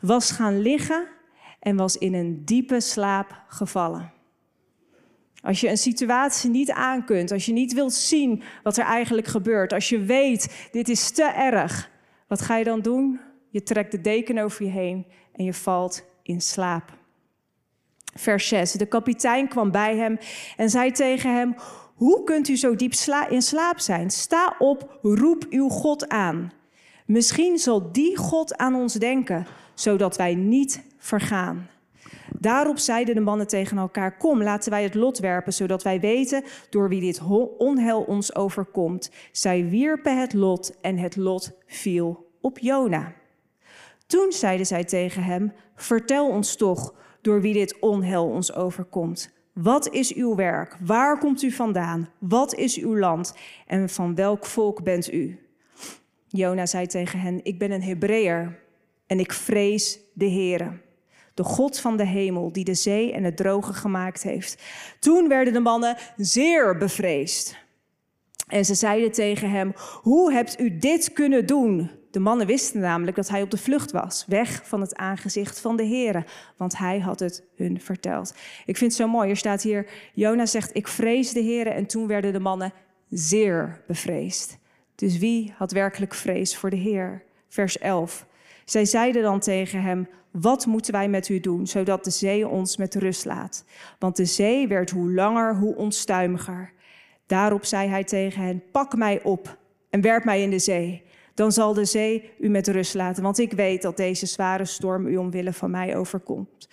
was 0.00 0.30
gaan 0.30 0.60
liggen 0.60 1.06
en 1.60 1.76
was 1.76 1.96
in 1.96 2.14
een 2.14 2.44
diepe 2.44 2.80
slaap 2.80 3.42
gevallen. 3.48 4.19
Als 5.42 5.60
je 5.60 5.68
een 5.68 5.78
situatie 5.78 6.50
niet 6.50 6.70
aankunt, 6.70 7.32
als 7.32 7.46
je 7.46 7.52
niet 7.52 7.72
wilt 7.72 7.92
zien 7.92 8.42
wat 8.62 8.76
er 8.76 8.84
eigenlijk 8.84 9.26
gebeurt, 9.26 9.72
als 9.72 9.88
je 9.88 9.98
weet, 9.98 10.68
dit 10.70 10.88
is 10.88 11.10
te 11.10 11.24
erg, 11.24 11.90
wat 12.28 12.40
ga 12.40 12.56
je 12.56 12.64
dan 12.64 12.80
doen? 12.80 13.20
Je 13.50 13.62
trekt 13.62 13.92
de 13.92 14.00
deken 14.00 14.38
over 14.38 14.64
je 14.64 14.70
heen 14.70 15.06
en 15.32 15.44
je 15.44 15.54
valt 15.54 16.04
in 16.22 16.40
slaap. 16.40 16.98
Vers 18.14 18.48
6. 18.48 18.72
De 18.72 18.86
kapitein 18.86 19.48
kwam 19.48 19.70
bij 19.70 19.96
hem 19.96 20.18
en 20.56 20.70
zei 20.70 20.90
tegen 20.90 21.34
hem: 21.34 21.54
Hoe 21.94 22.24
kunt 22.24 22.48
u 22.48 22.56
zo 22.56 22.76
diep 22.76 22.92
in 23.28 23.42
slaap 23.42 23.78
zijn? 23.78 24.10
Sta 24.10 24.54
op, 24.58 24.98
roep 25.02 25.46
uw 25.50 25.68
God 25.68 26.08
aan. 26.08 26.52
Misschien 27.06 27.58
zal 27.58 27.92
die 27.92 28.16
God 28.16 28.56
aan 28.56 28.74
ons 28.74 28.94
denken, 28.94 29.46
zodat 29.74 30.16
wij 30.16 30.34
niet 30.34 30.82
vergaan. 30.98 31.68
Daarop 32.40 32.78
zeiden 32.78 33.14
de 33.14 33.20
mannen 33.20 33.46
tegen 33.46 33.78
elkaar: 33.78 34.16
Kom, 34.16 34.42
laten 34.42 34.70
wij 34.70 34.82
het 34.82 34.94
lot 34.94 35.18
werpen, 35.18 35.52
zodat 35.52 35.82
wij 35.82 36.00
weten 36.00 36.44
door 36.70 36.88
wie 36.88 37.00
dit 37.00 37.20
onheil 37.58 38.00
ons 38.00 38.34
overkomt. 38.34 39.10
Zij 39.32 39.68
wierpen 39.68 40.20
het 40.20 40.32
lot 40.32 40.80
en 40.80 40.98
het 40.98 41.16
lot 41.16 41.52
viel 41.66 42.26
op 42.40 42.58
Jona. 42.58 43.12
Toen 44.06 44.32
zeiden 44.32 44.66
zij 44.66 44.84
tegen 44.84 45.22
hem: 45.22 45.52
Vertel 45.74 46.28
ons 46.28 46.56
toch 46.56 46.94
door 47.20 47.40
wie 47.40 47.52
dit 47.52 47.78
onheil 47.78 48.26
ons 48.26 48.54
overkomt. 48.54 49.32
Wat 49.52 49.88
is 49.88 50.14
uw 50.14 50.34
werk? 50.34 50.76
Waar 50.80 51.18
komt 51.18 51.42
u 51.42 51.50
vandaan? 51.50 52.08
Wat 52.18 52.54
is 52.54 52.78
uw 52.78 52.98
land? 52.98 53.34
En 53.66 53.88
van 53.88 54.14
welk 54.14 54.46
volk 54.46 54.82
bent 54.82 55.12
u? 55.12 55.38
Jona 56.28 56.66
zei 56.66 56.86
tegen 56.86 57.18
hen: 57.20 57.44
Ik 57.44 57.58
ben 57.58 57.70
een 57.70 57.82
Hebreeër 57.82 58.58
en 59.06 59.18
ik 59.18 59.32
vrees 59.32 60.00
de 60.14 60.30
Heere 60.30 60.88
de 61.40 61.46
God 61.46 61.78
van 61.78 61.96
de 61.96 62.04
hemel, 62.04 62.52
die 62.52 62.64
de 62.64 62.74
zee 62.74 63.12
en 63.12 63.24
het 63.24 63.36
droge 63.36 63.72
gemaakt 63.72 64.22
heeft. 64.22 64.62
Toen 64.98 65.28
werden 65.28 65.52
de 65.52 65.60
mannen 65.60 65.96
zeer 66.16 66.76
bevreesd. 66.76 67.56
En 68.46 68.64
ze 68.64 68.74
zeiden 68.74 69.12
tegen 69.12 69.50
hem: 69.50 69.72
Hoe 70.02 70.32
hebt 70.32 70.60
u 70.60 70.78
dit 70.78 71.12
kunnen 71.12 71.46
doen? 71.46 71.90
De 72.10 72.18
mannen 72.18 72.46
wisten 72.46 72.80
namelijk 72.80 73.16
dat 73.16 73.28
hij 73.28 73.42
op 73.42 73.50
de 73.50 73.58
vlucht 73.58 73.90
was, 73.90 74.24
weg 74.28 74.62
van 74.64 74.80
het 74.80 74.96
aangezicht 74.96 75.60
van 75.60 75.76
de 75.76 75.82
Heer, 75.82 76.24
want 76.56 76.78
hij 76.78 76.98
had 76.98 77.20
het 77.20 77.44
hun 77.56 77.80
verteld. 77.80 78.34
Ik 78.66 78.76
vind 78.76 78.92
het 78.92 79.00
zo 79.00 79.08
mooi. 79.08 79.30
Er 79.30 79.36
staat 79.36 79.62
hier: 79.62 79.86
Jona 80.14 80.46
zegt: 80.46 80.76
Ik 80.76 80.88
vrees 80.88 81.32
de 81.32 81.40
Heer. 81.40 81.66
En 81.66 81.86
toen 81.86 82.06
werden 82.06 82.32
de 82.32 82.40
mannen 82.40 82.72
zeer 83.08 83.82
bevreesd. 83.86 84.58
Dus 84.94 85.18
wie 85.18 85.54
had 85.56 85.72
werkelijk 85.72 86.14
vrees 86.14 86.56
voor 86.56 86.70
de 86.70 86.76
Heer? 86.76 87.22
Vers 87.48 87.78
11. 87.78 88.26
Zij 88.64 88.84
zeiden 88.84 89.22
dan 89.22 89.40
tegen 89.40 89.82
hem: 89.82 90.08
wat 90.32 90.66
moeten 90.66 90.92
wij 90.92 91.08
met 91.08 91.28
u 91.28 91.40
doen, 91.40 91.66
zodat 91.66 92.04
de 92.04 92.10
zee 92.10 92.48
ons 92.48 92.76
met 92.76 92.94
rust 92.94 93.24
laat? 93.24 93.64
Want 93.98 94.16
de 94.16 94.24
zee 94.24 94.68
werd 94.68 94.90
hoe 94.90 95.12
langer, 95.12 95.56
hoe 95.56 95.76
onstuimiger. 95.76 96.72
Daarop 97.26 97.64
zei 97.64 97.88
hij 97.88 98.04
tegen 98.04 98.42
hen: 98.42 98.62
Pak 98.72 98.96
mij 98.96 99.22
op 99.22 99.58
en 99.90 100.00
werp 100.00 100.24
mij 100.24 100.42
in 100.42 100.50
de 100.50 100.58
zee. 100.58 101.02
Dan 101.34 101.52
zal 101.52 101.74
de 101.74 101.84
zee 101.84 102.30
u 102.38 102.48
met 102.48 102.68
rust 102.68 102.94
laten, 102.94 103.22
want 103.22 103.38
ik 103.38 103.52
weet 103.52 103.82
dat 103.82 103.96
deze 103.96 104.26
zware 104.26 104.64
storm 104.64 105.06
u 105.06 105.16
omwille 105.16 105.52
van 105.52 105.70
mij 105.70 105.96
overkomt. 105.96 106.68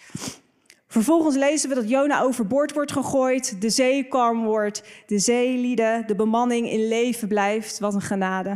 Vervolgens 0.88 1.36
lezen 1.36 1.70
we 1.70 1.76
dat 1.76 1.90
Jona 1.90 2.22
overboord 2.22 2.74
wordt 2.74 2.92
gegooid, 2.92 3.62
de 3.62 3.70
zee 3.70 4.08
kalm 4.08 4.44
wordt, 4.44 4.84
de 5.06 5.20
zeelieden, 5.20 6.08
de 6.08 6.16
bemanning 6.16 6.70
in 6.70 6.88
leven 6.88 7.28
blijft. 7.28 7.80
Wat 7.80 7.94
een 7.94 8.02
genade. 8.02 8.56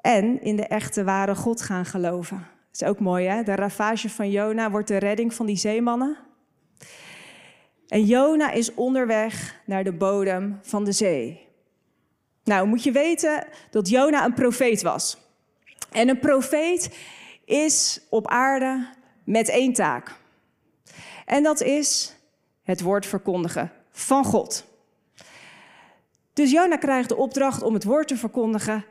En 0.00 0.42
in 0.42 0.56
de 0.56 0.66
echte 0.66 1.04
ware 1.04 1.34
God 1.34 1.62
gaan 1.62 1.84
geloven. 1.84 2.46
Is 2.72 2.82
ook 2.82 3.00
mooi, 3.00 3.26
hè? 3.26 3.42
De 3.42 3.54
ravage 3.54 4.10
van 4.10 4.30
Jona 4.30 4.70
wordt 4.70 4.88
de 4.88 4.96
redding 4.96 5.34
van 5.34 5.46
die 5.46 5.56
zeemannen. 5.56 6.16
En 7.88 8.04
Jona 8.04 8.50
is 8.50 8.74
onderweg 8.74 9.60
naar 9.66 9.84
de 9.84 9.92
bodem 9.92 10.58
van 10.62 10.84
de 10.84 10.92
zee. 10.92 11.48
Nou, 12.44 12.66
moet 12.66 12.82
je 12.82 12.92
weten 12.92 13.46
dat 13.70 13.88
Jona 13.88 14.24
een 14.24 14.34
profeet 14.34 14.82
was. 14.82 15.18
En 15.90 16.08
een 16.08 16.18
profeet 16.18 16.96
is 17.44 18.06
op 18.10 18.28
aarde 18.28 18.88
met 19.24 19.48
één 19.48 19.72
taak. 19.72 20.20
En 21.26 21.42
dat 21.42 21.60
is 21.60 22.16
het 22.62 22.80
woord 22.80 23.06
verkondigen 23.06 23.72
van 23.90 24.24
God. 24.24 24.64
Dus 26.32 26.50
Jona 26.50 26.76
krijgt 26.76 27.08
de 27.08 27.16
opdracht 27.16 27.62
om 27.62 27.74
het 27.74 27.84
woord 27.84 28.08
te 28.08 28.16
verkondigen. 28.16 28.84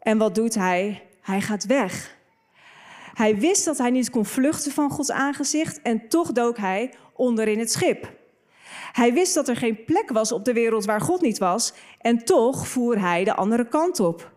En 0.00 0.18
wat 0.18 0.34
doet 0.34 0.54
hij? 0.54 1.08
Hij 1.20 1.40
gaat 1.40 1.66
weg. 1.66 2.20
Hij 3.14 3.36
wist 3.36 3.64
dat 3.64 3.78
hij 3.78 3.90
niet 3.90 4.10
kon 4.10 4.24
vluchten 4.24 4.72
van 4.72 4.90
Gods 4.90 5.10
aangezicht 5.10 5.82
en 5.82 6.08
toch 6.08 6.32
dook 6.32 6.56
hij 6.56 6.92
onder 7.14 7.48
in 7.48 7.58
het 7.58 7.72
schip. 7.72 8.12
Hij 8.92 9.12
wist 9.12 9.34
dat 9.34 9.48
er 9.48 9.56
geen 9.56 9.84
plek 9.84 10.10
was 10.10 10.32
op 10.32 10.44
de 10.44 10.52
wereld 10.52 10.84
waar 10.84 11.00
God 11.00 11.20
niet 11.20 11.38
was 11.38 11.72
en 11.98 12.24
toch 12.24 12.68
voer 12.68 13.00
hij 13.00 13.24
de 13.24 13.34
andere 13.34 13.68
kant 13.68 14.00
op. 14.00 14.32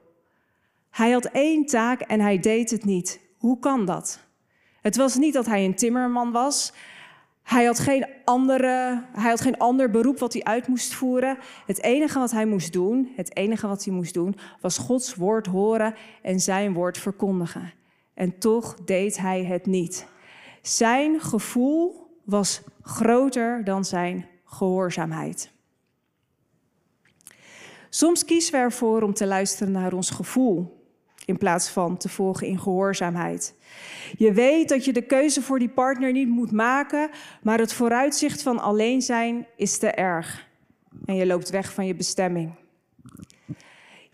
Hij 0.90 1.12
had 1.12 1.26
één 1.26 1.66
taak 1.66 2.02
en 2.02 2.20
hij 2.20 2.40
deed 2.40 2.70
het 2.70 2.86
niet. 2.86 3.20
Hoe 3.38 3.60
kan 3.60 3.86
dat? 3.86 4.20
Het 4.82 4.96
was 4.96 5.16
niet 5.16 5.34
dat 5.34 5.46
hij 5.46 5.66
een 5.66 5.76
timmerman 5.76 6.32
was. 6.32 6.74
Hij 7.44 7.66
had, 7.66 7.80
geen 7.80 8.06
andere, 8.24 9.04
hij 9.14 9.30
had 9.30 9.42
geen 9.42 9.58
ander 9.58 9.90
beroep 9.90 10.20
wat 10.20 10.34
hij 10.34 10.44
uit 10.44 10.68
moest 10.68 10.94
voeren. 10.94 11.38
Het 11.66 11.82
enige 11.82 12.20
wat 12.20 12.32
hij 12.32 12.46
moest 12.46 12.74
doen, 12.74 13.12
het 13.16 13.36
enige 13.36 13.68
wat 13.68 13.84
hij 13.84 13.94
moest 13.94 14.14
doen, 14.14 14.36
was 14.62 14.78
Gods 14.78 15.16
woord 15.16 15.46
horen 15.46 15.96
en 16.22 16.40
zijn 16.40 16.74
woord 16.74 16.98
verkondigen. 16.98 17.74
En 18.16 18.38
toch 18.38 18.76
deed 18.86 19.18
hij 19.18 19.44
het 19.44 19.66
niet. 19.66 20.08
Zijn 20.62 21.22
gevoel 21.22 22.08
was 22.24 22.62
groter 22.82 23.64
dan 23.64 23.86
zijn 23.86 24.26
gehoorzaamheid. 24.46 25.52
Soms 27.90 28.26
kiezen 28.26 28.52
we 28.52 28.58
ervoor 28.58 29.02
om 29.02 29.14
te 29.14 29.26
luisteren 29.26 29.72
naar 29.72 29.94
ons 29.94 30.10
gevoel 30.10 30.84
in 31.26 31.38
plaats 31.38 31.70
van 31.70 31.98
te 31.98 32.10
volgen 32.10 32.48
in 32.48 32.60
gehoorzaamheid. 32.60 33.56
Je 34.18 34.34
weet 34.34 34.70
dat 34.70 34.86
je 34.86 34.94
de 34.94 35.06
keuze 35.06 35.42
voor 35.42 35.60
die 35.60 35.70
partner 35.70 36.12
niet 36.12 36.28
moet 36.28 36.52
maken, 36.52 37.10
maar 37.42 37.60
het 37.60 37.74
vooruitzicht 37.74 38.42
van 38.42 38.60
alleen 38.60 39.02
zijn 39.02 39.48
is 39.56 39.78
te 39.78 39.88
erg. 39.88 40.48
En 41.06 41.16
je 41.16 41.26
loopt 41.26 41.50
weg 41.50 41.74
van 41.74 41.86
je 41.86 41.96
bestemming. 41.96 42.65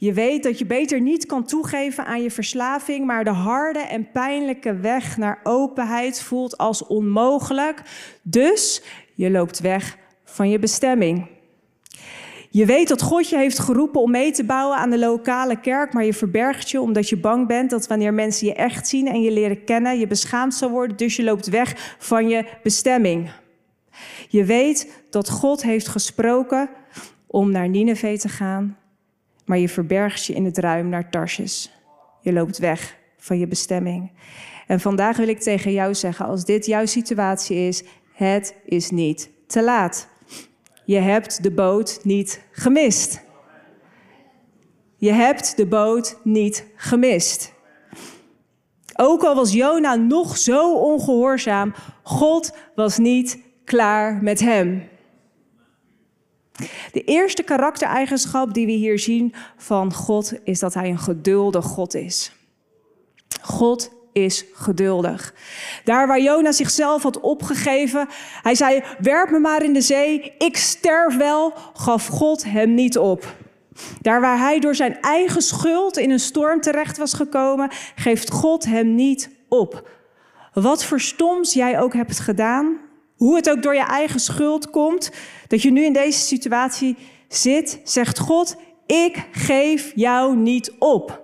Je 0.01 0.13
weet 0.13 0.43
dat 0.43 0.59
je 0.59 0.65
beter 0.65 1.01
niet 1.01 1.25
kan 1.25 1.45
toegeven 1.45 2.05
aan 2.05 2.21
je 2.21 2.31
verslaving, 2.31 3.05
maar 3.05 3.23
de 3.23 3.29
harde 3.29 3.79
en 3.79 4.11
pijnlijke 4.11 4.75
weg 4.75 5.17
naar 5.17 5.39
openheid 5.43 6.21
voelt 6.21 6.57
als 6.57 6.87
onmogelijk. 6.87 7.81
Dus 8.21 8.83
je 9.15 9.31
loopt 9.31 9.59
weg 9.59 9.97
van 10.23 10.49
je 10.49 10.59
bestemming. 10.59 11.27
Je 12.49 12.65
weet 12.65 12.87
dat 12.87 13.01
God 13.01 13.29
je 13.29 13.37
heeft 13.37 13.59
geroepen 13.59 14.01
om 14.01 14.11
mee 14.11 14.31
te 14.31 14.43
bouwen 14.43 14.77
aan 14.77 14.89
de 14.89 14.99
lokale 14.99 15.59
kerk, 15.59 15.93
maar 15.93 16.05
je 16.05 16.13
verbergt 16.13 16.69
je 16.69 16.81
omdat 16.81 17.09
je 17.09 17.17
bang 17.17 17.47
bent 17.47 17.69
dat 17.69 17.87
wanneer 17.87 18.13
mensen 18.13 18.47
je 18.47 18.53
echt 18.53 18.87
zien 18.87 19.07
en 19.07 19.21
je 19.21 19.31
leren 19.31 19.63
kennen, 19.63 19.99
je 19.99 20.07
beschaamd 20.07 20.53
zal 20.53 20.69
worden, 20.69 20.97
dus 20.97 21.15
je 21.15 21.23
loopt 21.23 21.49
weg 21.49 21.95
van 21.99 22.27
je 22.27 22.45
bestemming. 22.63 23.31
Je 24.29 24.45
weet 24.45 25.03
dat 25.09 25.29
God 25.29 25.61
heeft 25.61 25.87
gesproken 25.87 26.69
om 27.27 27.51
naar 27.51 27.69
Nineveh 27.69 28.17
te 28.17 28.29
gaan, 28.29 28.77
maar 29.51 29.59
je 29.59 29.69
verbergt 29.69 30.25
je 30.25 30.33
in 30.33 30.45
het 30.45 30.57
ruim 30.57 30.89
naar 30.89 31.09
Tarsjes. 31.09 31.71
Je 32.21 32.33
loopt 32.33 32.57
weg 32.57 32.97
van 33.17 33.39
je 33.39 33.47
bestemming. 33.47 34.11
En 34.67 34.79
vandaag 34.79 35.17
wil 35.17 35.27
ik 35.27 35.39
tegen 35.39 35.71
jou 35.71 35.95
zeggen, 35.95 36.25
als 36.25 36.45
dit 36.45 36.65
jouw 36.65 36.85
situatie 36.85 37.57
is, 37.67 37.83
het 38.13 38.55
is 38.65 38.89
niet 38.89 39.29
te 39.47 39.63
laat. 39.63 40.07
Je 40.85 40.97
hebt 40.97 41.43
de 41.43 41.51
boot 41.51 41.99
niet 42.03 42.41
gemist. 42.51 43.21
Je 44.97 45.11
hebt 45.11 45.57
de 45.57 45.65
boot 45.65 46.19
niet 46.23 46.65
gemist. 46.75 47.53
Ook 48.95 49.23
al 49.23 49.35
was 49.35 49.53
Jona 49.53 49.95
nog 49.95 50.37
zo 50.37 50.75
ongehoorzaam, 50.75 51.73
God 52.03 52.57
was 52.75 52.97
niet 52.97 53.39
klaar 53.63 54.23
met 54.23 54.39
hem. 54.39 54.89
De 56.91 57.03
eerste 57.03 57.43
karaktereigenschap 57.43 58.53
die 58.53 58.65
we 58.65 58.71
hier 58.71 58.99
zien 58.99 59.33
van 59.57 59.93
God 59.93 60.33
is 60.43 60.59
dat 60.59 60.73
hij 60.73 60.89
een 60.89 60.99
geduldig 60.99 61.65
God 61.65 61.93
is. 61.93 62.31
God 63.41 63.91
is 64.13 64.45
geduldig. 64.53 65.33
Daar 65.83 66.07
waar 66.07 66.21
Jona 66.21 66.51
zichzelf 66.51 67.03
had 67.03 67.19
opgegeven, 67.19 68.07
hij 68.41 68.55
zei: 68.55 68.83
Werp 68.99 69.29
me 69.29 69.39
maar 69.39 69.63
in 69.63 69.73
de 69.73 69.81
zee, 69.81 70.33
ik 70.37 70.57
sterf 70.57 71.17
wel, 71.17 71.53
gaf 71.73 72.07
God 72.07 72.43
hem 72.43 72.73
niet 72.73 72.97
op. 72.97 73.35
Daar 74.01 74.21
waar 74.21 74.39
hij 74.39 74.59
door 74.59 74.75
zijn 74.75 75.01
eigen 75.01 75.41
schuld 75.41 75.97
in 75.97 76.11
een 76.11 76.19
storm 76.19 76.61
terecht 76.61 76.97
was 76.97 77.13
gekomen, 77.13 77.69
geeft 77.95 78.31
God 78.31 78.65
hem 78.65 78.95
niet 78.95 79.29
op. 79.47 79.89
Wat 80.53 80.83
voor 80.83 80.99
stoms 80.99 81.53
jij 81.53 81.79
ook 81.79 81.93
hebt 81.93 82.19
gedaan, 82.19 82.77
hoe 83.21 83.35
het 83.35 83.49
ook 83.49 83.63
door 83.63 83.75
je 83.75 83.85
eigen 83.85 84.19
schuld 84.19 84.69
komt, 84.69 85.11
dat 85.47 85.61
je 85.61 85.71
nu 85.71 85.85
in 85.85 85.93
deze 85.93 86.19
situatie 86.19 86.97
zit, 87.27 87.79
zegt 87.83 88.19
God: 88.19 88.55
Ik 88.85 89.27
geef 89.31 89.91
jou 89.95 90.35
niet 90.35 90.71
op. 90.79 91.21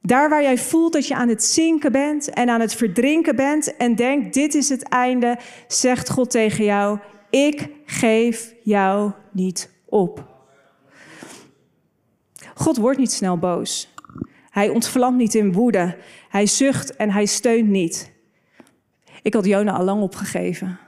Daar 0.00 0.28
waar 0.28 0.42
jij 0.42 0.58
voelt 0.58 0.92
dat 0.92 1.06
je 1.06 1.14
aan 1.14 1.28
het 1.28 1.44
zinken 1.44 1.92
bent 1.92 2.30
en 2.30 2.48
aan 2.48 2.60
het 2.60 2.74
verdrinken 2.74 3.36
bent 3.36 3.76
en 3.76 3.94
denkt, 3.94 4.34
dit 4.34 4.54
is 4.54 4.68
het 4.68 4.82
einde, 4.82 5.38
zegt 5.68 6.10
God 6.10 6.30
tegen 6.30 6.64
jou, 6.64 6.98
ik 7.30 7.68
geef 7.86 8.54
jou 8.62 9.12
niet 9.32 9.70
op. 9.84 10.26
God 12.54 12.76
wordt 12.76 12.98
niet 12.98 13.12
snel 13.12 13.38
boos. 13.38 13.94
Hij 14.50 14.68
ontvlamt 14.68 15.16
niet 15.16 15.34
in 15.34 15.52
woede. 15.52 15.96
Hij 16.28 16.46
zucht 16.46 16.96
en 16.96 17.10
hij 17.10 17.26
steunt 17.26 17.68
niet. 17.68 18.11
Ik 19.22 19.34
had 19.34 19.44
Jona 19.44 19.72
al 19.72 19.84
lang 19.84 20.02
opgegeven. 20.02 20.78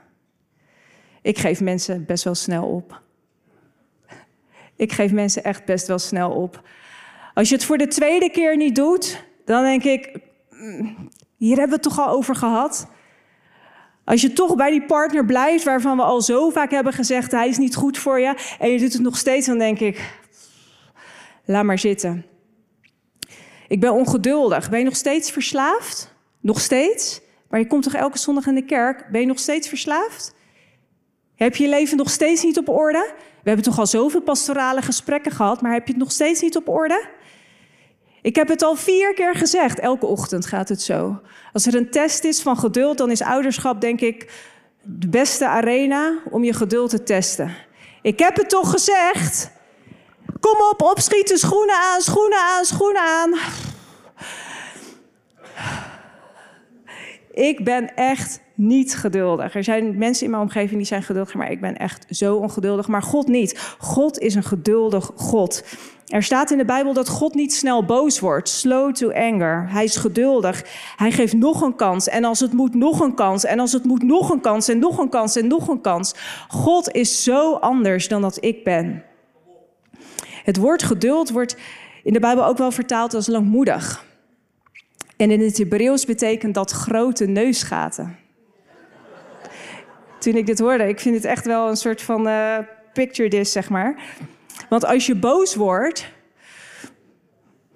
Ik 1.21 1.37
geef 1.37 1.61
mensen 1.61 2.05
best 2.05 2.23
wel 2.23 2.35
snel 2.35 2.67
op. 2.67 3.01
Ik 4.75 4.91
geef 4.91 5.11
mensen 5.11 5.43
echt 5.43 5.65
best 5.65 5.87
wel 5.87 5.99
snel 5.99 6.31
op. 6.31 6.61
Als 7.33 7.49
je 7.49 7.55
het 7.55 7.65
voor 7.65 7.77
de 7.77 7.87
tweede 7.87 8.29
keer 8.29 8.57
niet 8.57 8.75
doet, 8.75 9.23
dan 9.45 9.63
denk 9.63 9.83
ik, 9.83 10.19
mm, 10.49 11.09
hier 11.37 11.57
hebben 11.57 11.67
we 11.67 11.73
het 11.73 11.95
toch 11.95 11.99
al 11.99 12.13
over 12.13 12.35
gehad. 12.35 12.87
Als 14.03 14.21
je 14.21 14.33
toch 14.33 14.55
bij 14.55 14.69
die 14.69 14.85
partner 14.85 15.25
blijft 15.25 15.63
waarvan 15.63 15.97
we 15.97 16.03
al 16.03 16.21
zo 16.21 16.49
vaak 16.49 16.71
hebben 16.71 16.93
gezegd, 16.93 17.31
hij 17.31 17.47
is 17.47 17.57
niet 17.57 17.75
goed 17.75 17.97
voor 17.97 18.19
je, 18.19 18.55
en 18.59 18.69
je 18.71 18.79
doet 18.79 18.93
het 18.93 19.01
nog 19.01 19.17
steeds, 19.17 19.45
dan 19.45 19.57
denk 19.57 19.79
ik, 19.79 20.19
laat 21.45 21.63
maar 21.63 21.79
zitten. 21.79 22.25
Ik 23.67 23.79
ben 23.79 23.93
ongeduldig. 23.93 24.69
Ben 24.69 24.79
je 24.79 24.85
nog 24.85 24.95
steeds 24.95 25.31
verslaafd? 25.31 26.13
Nog 26.39 26.59
steeds? 26.59 27.21
Maar 27.55 27.63
je 27.63 27.69
komt 27.69 27.83
toch 27.83 27.93
elke 27.93 28.17
zondag 28.17 28.45
in 28.47 28.55
de 28.55 28.65
kerk? 28.65 29.11
Ben 29.11 29.21
je 29.21 29.27
nog 29.27 29.39
steeds 29.39 29.67
verslaafd? 29.67 30.33
Heb 31.35 31.55
je 31.55 31.63
je 31.63 31.69
leven 31.69 31.97
nog 31.97 32.09
steeds 32.09 32.43
niet 32.43 32.57
op 32.57 32.69
orde? 32.69 33.13
We 33.15 33.49
hebben 33.49 33.65
toch 33.65 33.79
al 33.79 33.87
zoveel 33.87 34.21
pastorale 34.21 34.81
gesprekken 34.81 35.31
gehad, 35.31 35.61
maar 35.61 35.73
heb 35.73 35.85
je 35.87 35.93
het 35.93 36.01
nog 36.01 36.11
steeds 36.11 36.41
niet 36.41 36.55
op 36.55 36.67
orde? 36.67 37.05
Ik 38.21 38.35
heb 38.35 38.47
het 38.47 38.63
al 38.63 38.75
vier 38.75 39.13
keer 39.13 39.35
gezegd. 39.35 39.79
Elke 39.79 40.05
ochtend 40.05 40.45
gaat 40.45 40.69
het 40.69 40.81
zo. 40.81 41.21
Als 41.53 41.65
er 41.65 41.75
een 41.75 41.91
test 41.91 42.23
is 42.23 42.41
van 42.41 42.57
geduld, 42.57 42.97
dan 42.97 43.11
is 43.11 43.21
ouderschap, 43.21 43.81
denk 43.81 44.01
ik, 44.01 44.31
de 44.81 45.09
beste 45.09 45.47
arena 45.47 46.17
om 46.31 46.43
je 46.43 46.53
geduld 46.53 46.89
te 46.89 47.03
testen. 47.03 47.55
Ik 48.01 48.19
heb 48.19 48.35
het 48.35 48.49
toch 48.49 48.69
gezegd. 48.69 49.51
Kom 50.39 50.59
op, 50.71 50.81
opschieten, 50.81 51.37
schoenen 51.37 51.75
aan, 51.75 52.01
schoenen 52.01 52.39
aan, 52.39 52.65
schoenen 52.65 53.01
aan. 53.01 53.33
Ik 57.35 57.63
ben 57.63 57.95
echt 57.95 58.41
niet 58.53 58.95
geduldig. 58.95 59.55
Er 59.55 59.63
zijn 59.63 59.97
mensen 59.97 60.25
in 60.25 60.31
mijn 60.31 60.43
omgeving 60.43 60.77
die 60.77 60.85
zijn 60.85 61.03
geduldig, 61.03 61.33
maar 61.33 61.51
ik 61.51 61.61
ben 61.61 61.77
echt 61.77 62.05
zo 62.09 62.35
ongeduldig. 62.35 62.87
Maar 62.87 63.01
God 63.01 63.27
niet. 63.27 63.75
God 63.79 64.19
is 64.19 64.35
een 64.35 64.43
geduldig 64.43 65.11
God. 65.15 65.63
Er 66.07 66.23
staat 66.23 66.51
in 66.51 66.57
de 66.57 66.65
Bijbel 66.65 66.93
dat 66.93 67.09
God 67.09 67.33
niet 67.33 67.53
snel 67.53 67.85
boos 67.85 68.19
wordt, 68.19 68.49
slow 68.49 68.93
to 68.93 69.11
anger. 69.11 69.69
Hij 69.69 69.83
is 69.83 69.95
geduldig. 69.95 70.63
Hij 70.95 71.11
geeft 71.11 71.33
nog 71.33 71.61
een 71.61 71.75
kans. 71.75 72.07
En 72.07 72.23
als 72.23 72.39
het 72.39 72.53
moet, 72.53 72.73
nog 72.73 72.99
een 72.99 73.15
kans. 73.15 73.45
En 73.45 73.59
als 73.59 73.71
het 73.71 73.83
moet, 73.83 74.03
nog 74.03 74.29
een 74.29 74.41
kans. 74.41 74.67
En 74.67 74.79
nog 74.79 74.97
een 74.97 75.09
kans. 75.09 75.35
En 75.35 75.47
nog 75.47 75.67
een 75.67 75.81
kans. 75.81 76.13
God 76.47 76.91
is 76.91 77.23
zo 77.23 77.53
anders 77.53 78.07
dan 78.07 78.21
dat 78.21 78.37
ik 78.43 78.63
ben. 78.63 79.03
Het 80.43 80.57
woord 80.57 80.83
geduld 80.83 81.29
wordt 81.29 81.57
in 82.03 82.13
de 82.13 82.19
Bijbel 82.19 82.45
ook 82.45 82.57
wel 82.57 82.71
vertaald 82.71 83.13
als 83.13 83.27
langmoedig. 83.27 84.05
En 85.17 85.31
in 85.31 85.41
het 85.41 85.57
Hebreeuws 85.57 86.05
betekent 86.05 86.53
dat 86.53 86.71
grote 86.71 87.25
neusgaten. 87.25 88.17
Toen 90.19 90.35
ik 90.35 90.45
dit 90.45 90.59
hoorde, 90.59 90.87
ik 90.87 90.99
vind 90.99 91.15
het 91.15 91.25
echt 91.25 91.45
wel 91.45 91.69
een 91.69 91.77
soort 91.77 92.01
van 92.01 92.27
uh, 92.27 92.57
picture 92.93 93.29
this, 93.29 93.51
zeg 93.51 93.69
maar. 93.69 93.95
Want 94.69 94.85
als 94.85 95.05
je 95.05 95.15
boos 95.15 95.55
wordt, 95.55 96.11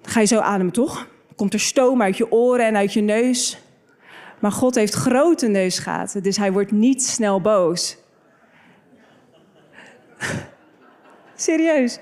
ga 0.02 0.20
je 0.20 0.26
zo 0.26 0.38
ademen, 0.38 0.72
toch? 0.72 1.08
Komt 1.36 1.52
er 1.52 1.60
stoom 1.60 2.02
uit 2.02 2.16
je 2.16 2.32
oren 2.32 2.66
en 2.66 2.76
uit 2.76 2.92
je 2.92 3.00
neus. 3.00 3.58
Maar 4.38 4.52
God 4.52 4.74
heeft 4.74 4.94
grote 4.94 5.46
neusgaten, 5.46 6.22
dus 6.22 6.36
hij 6.36 6.52
wordt 6.52 6.70
niet 6.70 7.02
snel 7.02 7.40
boos. 7.40 7.96
Serieus. 11.36 11.98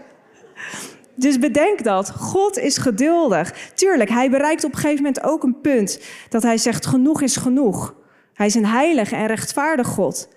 Dus 1.18 1.38
bedenk 1.38 1.84
dat. 1.84 2.10
God 2.10 2.58
is 2.58 2.78
geduldig. 2.78 3.70
Tuurlijk, 3.74 4.10
hij 4.10 4.30
bereikt 4.30 4.64
op 4.64 4.72
een 4.72 4.78
gegeven 4.78 5.04
moment 5.04 5.22
ook 5.24 5.42
een 5.42 5.60
punt 5.60 6.00
dat 6.28 6.42
hij 6.42 6.58
zegt: 6.58 6.86
genoeg 6.86 7.22
is 7.22 7.36
genoeg. 7.36 7.94
Hij 8.34 8.46
is 8.46 8.54
een 8.54 8.66
heilige 8.66 9.16
en 9.16 9.26
rechtvaardig 9.26 9.86
God. 9.86 10.28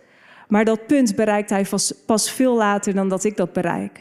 Maar 0.47 0.65
dat 0.65 0.88
punt 0.88 1.15
bereikt 1.15 1.50
hij 1.50 1.65
pas 2.05 2.31
veel 2.31 2.55
later 2.55 2.93
dan 2.93 3.09
dat 3.09 3.23
ik 3.23 3.38
dat 3.38 3.53
bereik. 3.53 4.00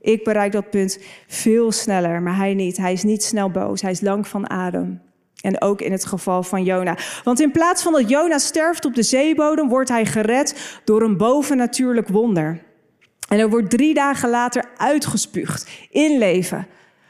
Ik 0.00 0.24
bereik 0.24 0.52
dat 0.52 0.70
punt 0.70 0.98
veel 1.26 1.72
sneller, 1.72 2.22
maar 2.22 2.36
hij 2.36 2.54
niet. 2.54 2.76
Hij 2.76 2.92
is 2.92 3.02
niet 3.02 3.22
snel 3.22 3.50
boos. 3.50 3.82
Hij 3.82 3.90
is 3.90 4.00
lang 4.00 4.28
van 4.28 4.50
adem. 4.50 5.02
En 5.40 5.62
ook 5.62 5.80
in 5.80 5.92
het 5.92 6.04
geval 6.04 6.42
van 6.42 6.64
Jona. 6.64 6.96
Want 7.24 7.40
in 7.40 7.50
plaats 7.50 7.82
van 7.82 7.92
dat 7.92 8.08
Jona 8.08 8.38
sterft 8.38 8.84
op 8.84 8.94
de 8.94 9.02
zeebodem, 9.02 9.68
wordt 9.68 9.88
hij 9.88 10.06
gered 10.06 10.80
door 10.84 11.02
een 11.02 11.16
bovennatuurlijk 11.16 12.08
wonder. 12.08 12.62
En 13.28 13.38
er 13.38 13.50
wordt 13.50 13.70
drie 13.70 13.94
dagen 13.94 14.28
later 14.28 14.64
uitgespuugd 14.76 15.68
in 15.90 16.18
leven. 16.18 16.66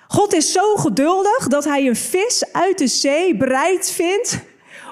God 0.09 0.35
is 0.35 0.53
zo 0.53 0.75
geduldig 0.77 1.49
dat 1.49 1.65
hij 1.65 1.87
een 1.87 1.97
vis 1.97 2.53
uit 2.53 2.79
de 2.79 2.87
zee 2.87 3.37
bereid 3.37 3.91
vindt 3.91 4.41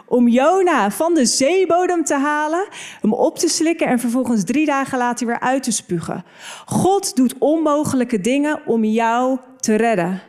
om 0.07 0.28
Jona 0.28 0.90
van 0.90 1.14
de 1.14 1.26
zeebodem 1.26 2.04
te 2.04 2.14
halen, 2.14 2.69
hem 3.00 3.12
op 3.12 3.38
te 3.38 3.49
slikken 3.49 3.87
en 3.87 3.99
vervolgens 3.99 4.45
drie 4.45 4.66
dagen 4.66 4.99
later 4.99 5.26
weer 5.26 5.40
uit 5.40 5.62
te 5.62 5.73
spugen. 5.73 6.25
God 6.66 7.16
doet 7.16 7.35
onmogelijke 7.38 8.21
dingen 8.21 8.61
om 8.66 8.85
jou 8.85 9.38
te 9.57 9.75
redden. 9.75 10.23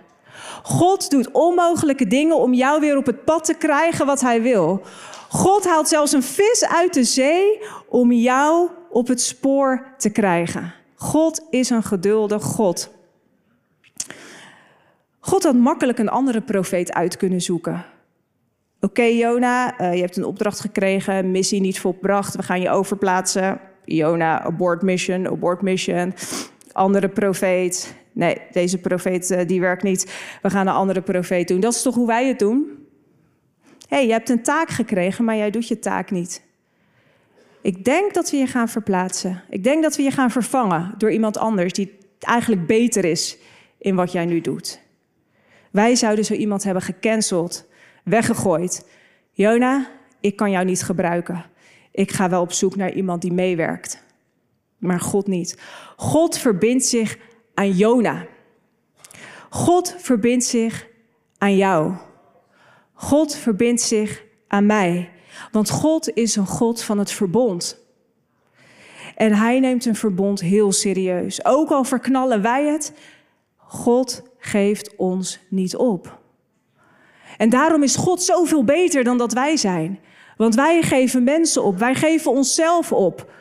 God 0.63 1.09
doet 1.09 1.31
onmogelijke 1.31 2.07
dingen 2.07 2.37
om 2.37 2.53
jou 2.53 2.79
weer 2.79 2.97
op 2.97 3.05
het 3.05 3.25
pad 3.25 3.45
te 3.45 3.53
krijgen 3.53 4.05
wat 4.05 4.21
hij 4.21 4.41
wil. 4.41 4.81
God 5.29 5.65
haalt 5.65 5.87
zelfs 5.87 6.11
een 6.11 6.23
vis 6.23 6.65
uit 6.67 6.93
de 6.93 7.03
zee 7.03 7.61
om 7.89 8.11
jou 8.11 8.69
op 8.89 9.07
het 9.07 9.21
spoor 9.21 9.87
te 9.97 10.09
krijgen. 10.09 10.73
God 11.05 11.47
is 11.49 11.69
een 11.69 11.83
geduldig 11.83 12.43
God. 12.43 12.89
God 15.19 15.43
had 15.43 15.55
makkelijk 15.55 15.97
een 15.97 16.09
andere 16.09 16.41
profeet 16.41 16.93
uit 16.93 17.17
kunnen 17.17 17.41
zoeken. 17.41 17.85
Oké, 18.79 19.03
Jona, 19.03 19.81
uh, 19.81 19.93
je 19.93 20.01
hebt 20.01 20.17
een 20.17 20.25
opdracht 20.25 20.59
gekregen, 20.59 21.31
missie 21.31 21.61
niet 21.61 21.79
volbracht, 21.79 22.35
we 22.35 22.43
gaan 22.43 22.61
je 22.61 22.69
overplaatsen. 22.69 23.59
Jona, 23.83 24.41
abort 24.41 24.81
mission, 24.81 25.27
abort 25.27 25.61
mission. 25.61 26.13
Andere 26.71 27.09
profeet. 27.09 27.95
Nee, 28.11 28.37
deze 28.51 28.77
profeet 28.77 29.31
uh, 29.31 29.39
die 29.47 29.59
werkt 29.59 29.83
niet. 29.83 30.13
We 30.41 30.49
gaan 30.49 30.67
een 30.67 30.73
andere 30.73 31.01
profeet 31.01 31.47
doen. 31.47 31.59
Dat 31.59 31.73
is 31.73 31.81
toch 31.81 31.95
hoe 31.95 32.07
wij 32.07 32.27
het 32.27 32.39
doen? 32.39 32.87
Hé, 33.87 33.97
hey, 33.97 34.05
je 34.05 34.11
hebt 34.11 34.29
een 34.29 34.43
taak 34.43 34.69
gekregen, 34.69 35.25
maar 35.25 35.35
jij 35.35 35.49
doet 35.49 35.67
je 35.67 35.79
taak 35.79 36.11
niet. 36.11 36.43
Ik 37.65 37.85
denk 37.85 38.13
dat 38.13 38.31
we 38.31 38.37
je 38.37 38.47
gaan 38.47 38.69
verplaatsen. 38.69 39.43
Ik 39.49 39.63
denk 39.63 39.83
dat 39.83 39.95
we 39.95 40.03
je 40.03 40.11
gaan 40.11 40.31
vervangen 40.31 40.93
door 40.97 41.11
iemand 41.11 41.37
anders 41.37 41.73
die 41.73 41.97
eigenlijk 42.19 42.67
beter 42.67 43.05
is 43.05 43.37
in 43.77 43.95
wat 43.95 44.11
jij 44.11 44.25
nu 44.25 44.41
doet. 44.41 44.79
Wij 45.71 45.95
zouden 45.95 46.25
zo 46.25 46.33
iemand 46.33 46.63
hebben 46.63 46.83
gecanceld, 46.83 47.67
weggegooid. 48.03 48.87
Jona, 49.31 49.89
ik 50.19 50.35
kan 50.35 50.51
jou 50.51 50.65
niet 50.65 50.83
gebruiken. 50.83 51.45
Ik 51.91 52.11
ga 52.11 52.29
wel 52.29 52.41
op 52.41 52.51
zoek 52.51 52.75
naar 52.75 52.93
iemand 52.93 53.21
die 53.21 53.33
meewerkt. 53.33 54.03
Maar 54.77 54.99
God 54.99 55.27
niet. 55.27 55.61
God 55.95 56.37
verbindt 56.37 56.85
zich 56.85 57.17
aan 57.53 57.71
Jona. 57.71 58.25
God 59.49 59.95
verbindt 59.97 60.45
zich 60.45 60.87
aan 61.37 61.55
jou. 61.55 61.93
God 62.93 63.35
verbindt 63.35 63.81
zich 63.81 64.23
aan 64.47 64.65
mij. 64.65 65.09
Want 65.51 65.69
God 65.69 66.13
is 66.13 66.35
een 66.35 66.47
God 66.47 66.83
van 66.83 66.97
het 66.97 67.11
verbond. 67.11 67.83
En 69.15 69.33
hij 69.33 69.59
neemt 69.59 69.85
een 69.85 69.95
verbond 69.95 70.39
heel 70.39 70.71
serieus. 70.71 71.45
Ook 71.45 71.69
al 71.69 71.83
verknallen 71.83 72.41
wij 72.41 72.65
het, 72.65 72.93
God 73.57 74.23
geeft 74.37 74.95
ons 74.95 75.39
niet 75.49 75.75
op. 75.75 76.19
En 77.37 77.49
daarom 77.49 77.83
is 77.83 77.95
God 77.95 78.23
zoveel 78.23 78.63
beter 78.63 79.03
dan 79.03 79.17
dat 79.17 79.33
wij 79.33 79.57
zijn. 79.57 79.99
Want 80.37 80.55
wij 80.55 80.81
geven 80.81 81.23
mensen 81.23 81.63
op, 81.63 81.77
wij 81.77 81.95
geven 81.95 82.31
onszelf 82.31 82.91
op. 82.91 83.31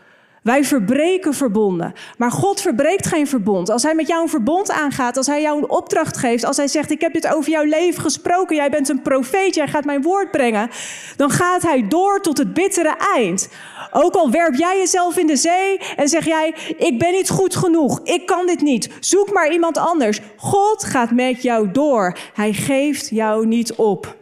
Wij 0.44 0.64
verbreken 0.64 1.34
verbonden. 1.34 1.92
Maar 2.18 2.30
God 2.30 2.60
verbreekt 2.60 3.06
geen 3.06 3.26
verbond. 3.26 3.70
Als 3.70 3.82
Hij 3.82 3.94
met 3.94 4.06
jou 4.06 4.22
een 4.22 4.28
verbond 4.28 4.70
aangaat, 4.70 5.16
als 5.16 5.26
Hij 5.26 5.42
jou 5.42 5.58
een 5.58 5.70
opdracht 5.70 6.16
geeft, 6.16 6.44
als 6.44 6.56
Hij 6.56 6.68
zegt: 6.68 6.90
Ik 6.90 7.00
heb 7.00 7.12
dit 7.12 7.34
over 7.34 7.50
jouw 7.50 7.64
leven 7.64 8.02
gesproken, 8.02 8.56
jij 8.56 8.70
bent 8.70 8.88
een 8.88 9.02
profeet, 9.02 9.54
jij 9.54 9.68
gaat 9.68 9.84
mijn 9.84 10.02
woord 10.02 10.30
brengen, 10.30 10.70
dan 11.16 11.30
gaat 11.30 11.62
Hij 11.62 11.88
door 11.88 12.20
tot 12.20 12.38
het 12.38 12.54
bittere 12.54 12.96
eind. 13.14 13.48
Ook 13.92 14.14
al 14.14 14.30
werp 14.30 14.54
jij 14.54 14.78
jezelf 14.78 15.16
in 15.16 15.26
de 15.26 15.36
zee 15.36 15.78
en 15.96 16.08
zeg 16.08 16.24
jij: 16.24 16.54
Ik 16.76 16.98
ben 16.98 17.12
niet 17.12 17.30
goed 17.30 17.56
genoeg, 17.56 18.00
ik 18.02 18.26
kan 18.26 18.46
dit 18.46 18.60
niet, 18.60 18.90
zoek 19.00 19.32
maar 19.32 19.52
iemand 19.52 19.78
anders. 19.78 20.20
God 20.36 20.84
gaat 20.84 21.10
met 21.10 21.42
jou 21.42 21.70
door. 21.70 22.16
Hij 22.34 22.52
geeft 22.52 23.10
jou 23.10 23.46
niet 23.46 23.74
op. 23.74 24.16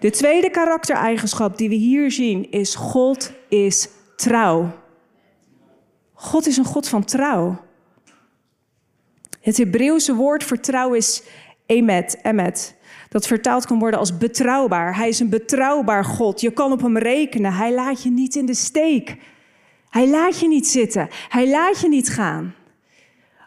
De 0.00 0.10
tweede 0.10 0.50
karaktereigenschap 0.50 1.58
die 1.58 1.68
we 1.68 1.74
hier 1.74 2.10
zien 2.10 2.50
is: 2.50 2.74
God 2.74 3.32
is 3.48 3.88
trouw. 4.16 4.86
God 6.20 6.46
is 6.46 6.56
een 6.56 6.64
God 6.64 6.88
van 6.88 7.04
trouw. 7.04 7.56
Het 9.40 9.56
Hebreeuwse 9.56 10.14
woord 10.14 10.44
voor 10.44 10.60
trouw 10.60 10.92
is 10.92 11.22
emet, 11.66 12.18
emet. 12.22 12.76
Dat 13.08 13.26
vertaald 13.26 13.66
kan 13.66 13.78
worden 13.78 14.00
als 14.00 14.16
betrouwbaar. 14.16 14.96
Hij 14.96 15.08
is 15.08 15.20
een 15.20 15.28
betrouwbaar 15.28 16.04
God. 16.04 16.40
Je 16.40 16.50
kan 16.50 16.72
op 16.72 16.80
hem 16.80 16.98
rekenen. 16.98 17.52
Hij 17.52 17.74
laat 17.74 18.02
je 18.02 18.10
niet 18.10 18.34
in 18.34 18.46
de 18.46 18.54
steek. 18.54 19.16
Hij 19.88 20.08
laat 20.08 20.40
je 20.40 20.48
niet 20.48 20.66
zitten. 20.66 21.08
Hij 21.28 21.50
laat 21.50 21.80
je 21.80 21.88
niet 21.88 22.08
gaan. 22.08 22.54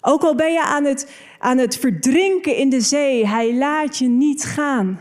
Ook 0.01 0.21
al 0.21 0.35
ben 0.35 0.51
je 0.51 0.63
aan 0.63 0.83
het, 0.83 1.11
aan 1.39 1.57
het 1.57 1.77
verdrinken 1.77 2.55
in 2.55 2.69
de 2.69 2.81
zee, 2.81 3.27
hij 3.27 3.55
laat 3.55 3.97
je 3.97 4.07
niet 4.07 4.43
gaan. 4.43 4.99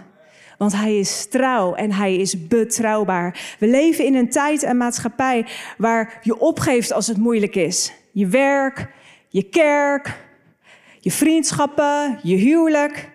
Want 0.60 0.72
hij 0.72 0.98
is 0.98 1.26
trouw 1.26 1.74
en 1.74 1.92
hij 1.92 2.16
is 2.16 2.46
betrouwbaar. 2.46 3.56
We 3.58 3.66
leven 3.66 4.04
in 4.04 4.14
een 4.14 4.28
tijd 4.28 4.62
en 4.62 4.76
maatschappij 4.76 5.46
waar 5.78 6.20
je 6.22 6.38
opgeeft 6.38 6.92
als 6.92 7.06
het 7.06 7.16
moeilijk 7.16 7.56
is. 7.56 7.92
Je 8.12 8.26
werk, 8.26 8.88
je 9.28 9.42
kerk, 9.42 10.24
je 10.98 11.10
vriendschappen, 11.10 12.18
je 12.22 12.36
huwelijk. 12.36 13.10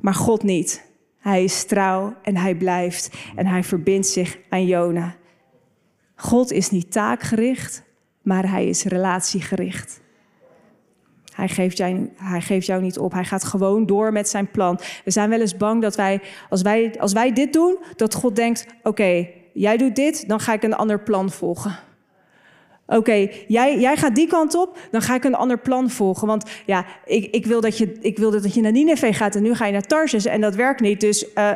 Maar 0.00 0.14
God 0.14 0.42
niet. 0.42 0.84
Hij 1.18 1.44
is 1.44 1.64
trouw 1.64 2.16
en 2.22 2.36
hij 2.36 2.54
blijft 2.54 3.10
en 3.36 3.46
hij 3.46 3.64
verbindt 3.64 4.06
zich 4.06 4.38
aan 4.48 4.66
Jona. 4.66 5.16
God 6.14 6.52
is 6.52 6.70
niet 6.70 6.92
taakgericht, 6.92 7.82
maar 8.22 8.50
hij 8.50 8.68
is 8.68 8.84
relatiegericht. 8.84 10.00
Hij 11.32 11.48
geeft, 11.48 11.76
jou, 11.76 12.10
hij 12.16 12.40
geeft 12.40 12.66
jou 12.66 12.82
niet 12.82 12.98
op. 12.98 13.12
Hij 13.12 13.24
gaat 13.24 13.44
gewoon 13.44 13.86
door 13.86 14.12
met 14.12 14.28
zijn 14.28 14.50
plan. 14.50 14.78
We 15.04 15.10
zijn 15.10 15.30
wel 15.30 15.40
eens 15.40 15.56
bang 15.56 15.82
dat 15.82 15.96
wij, 15.96 16.20
als 16.48 16.62
wij, 16.62 16.94
als 16.98 17.12
wij 17.12 17.32
dit 17.32 17.52
doen, 17.52 17.78
dat 17.96 18.14
God 18.14 18.36
denkt: 18.36 18.66
oké, 18.82 19.28
jij 19.52 19.76
doet 19.76 19.96
dit, 19.96 20.28
dan 20.28 20.40
ga 20.40 20.52
ik 20.52 20.62
een 20.62 20.74
ander 20.74 21.00
plan 21.00 21.30
volgen. 21.30 21.78
Oké, 22.86 23.28
jij, 23.46 23.78
jij 23.78 23.96
gaat 23.96 24.14
die 24.14 24.26
kant 24.26 24.54
op, 24.54 24.78
dan 24.90 25.02
ga 25.02 25.14
ik 25.14 25.24
een 25.24 25.34
ander 25.34 25.58
plan 25.58 25.90
volgen. 25.90 26.26
Want 26.26 26.50
ja, 26.66 26.84
ik, 27.04 27.34
ik, 27.34 27.46
wil, 27.46 27.60
dat 27.60 27.78
je, 27.78 27.96
ik 28.00 28.20
dat 28.20 28.54
je 28.54 28.60
naar 28.60 28.72
Nineveh 28.72 29.14
gaat 29.14 29.34
en 29.34 29.42
nu 29.42 29.54
ga 29.54 29.66
je 29.66 29.72
naar 29.72 29.86
Tarsus 29.86 30.24
en 30.24 30.40
dat 30.40 30.54
werkt 30.54 30.80
niet. 30.80 31.00
Dus 31.00 31.26
uh, 31.34 31.52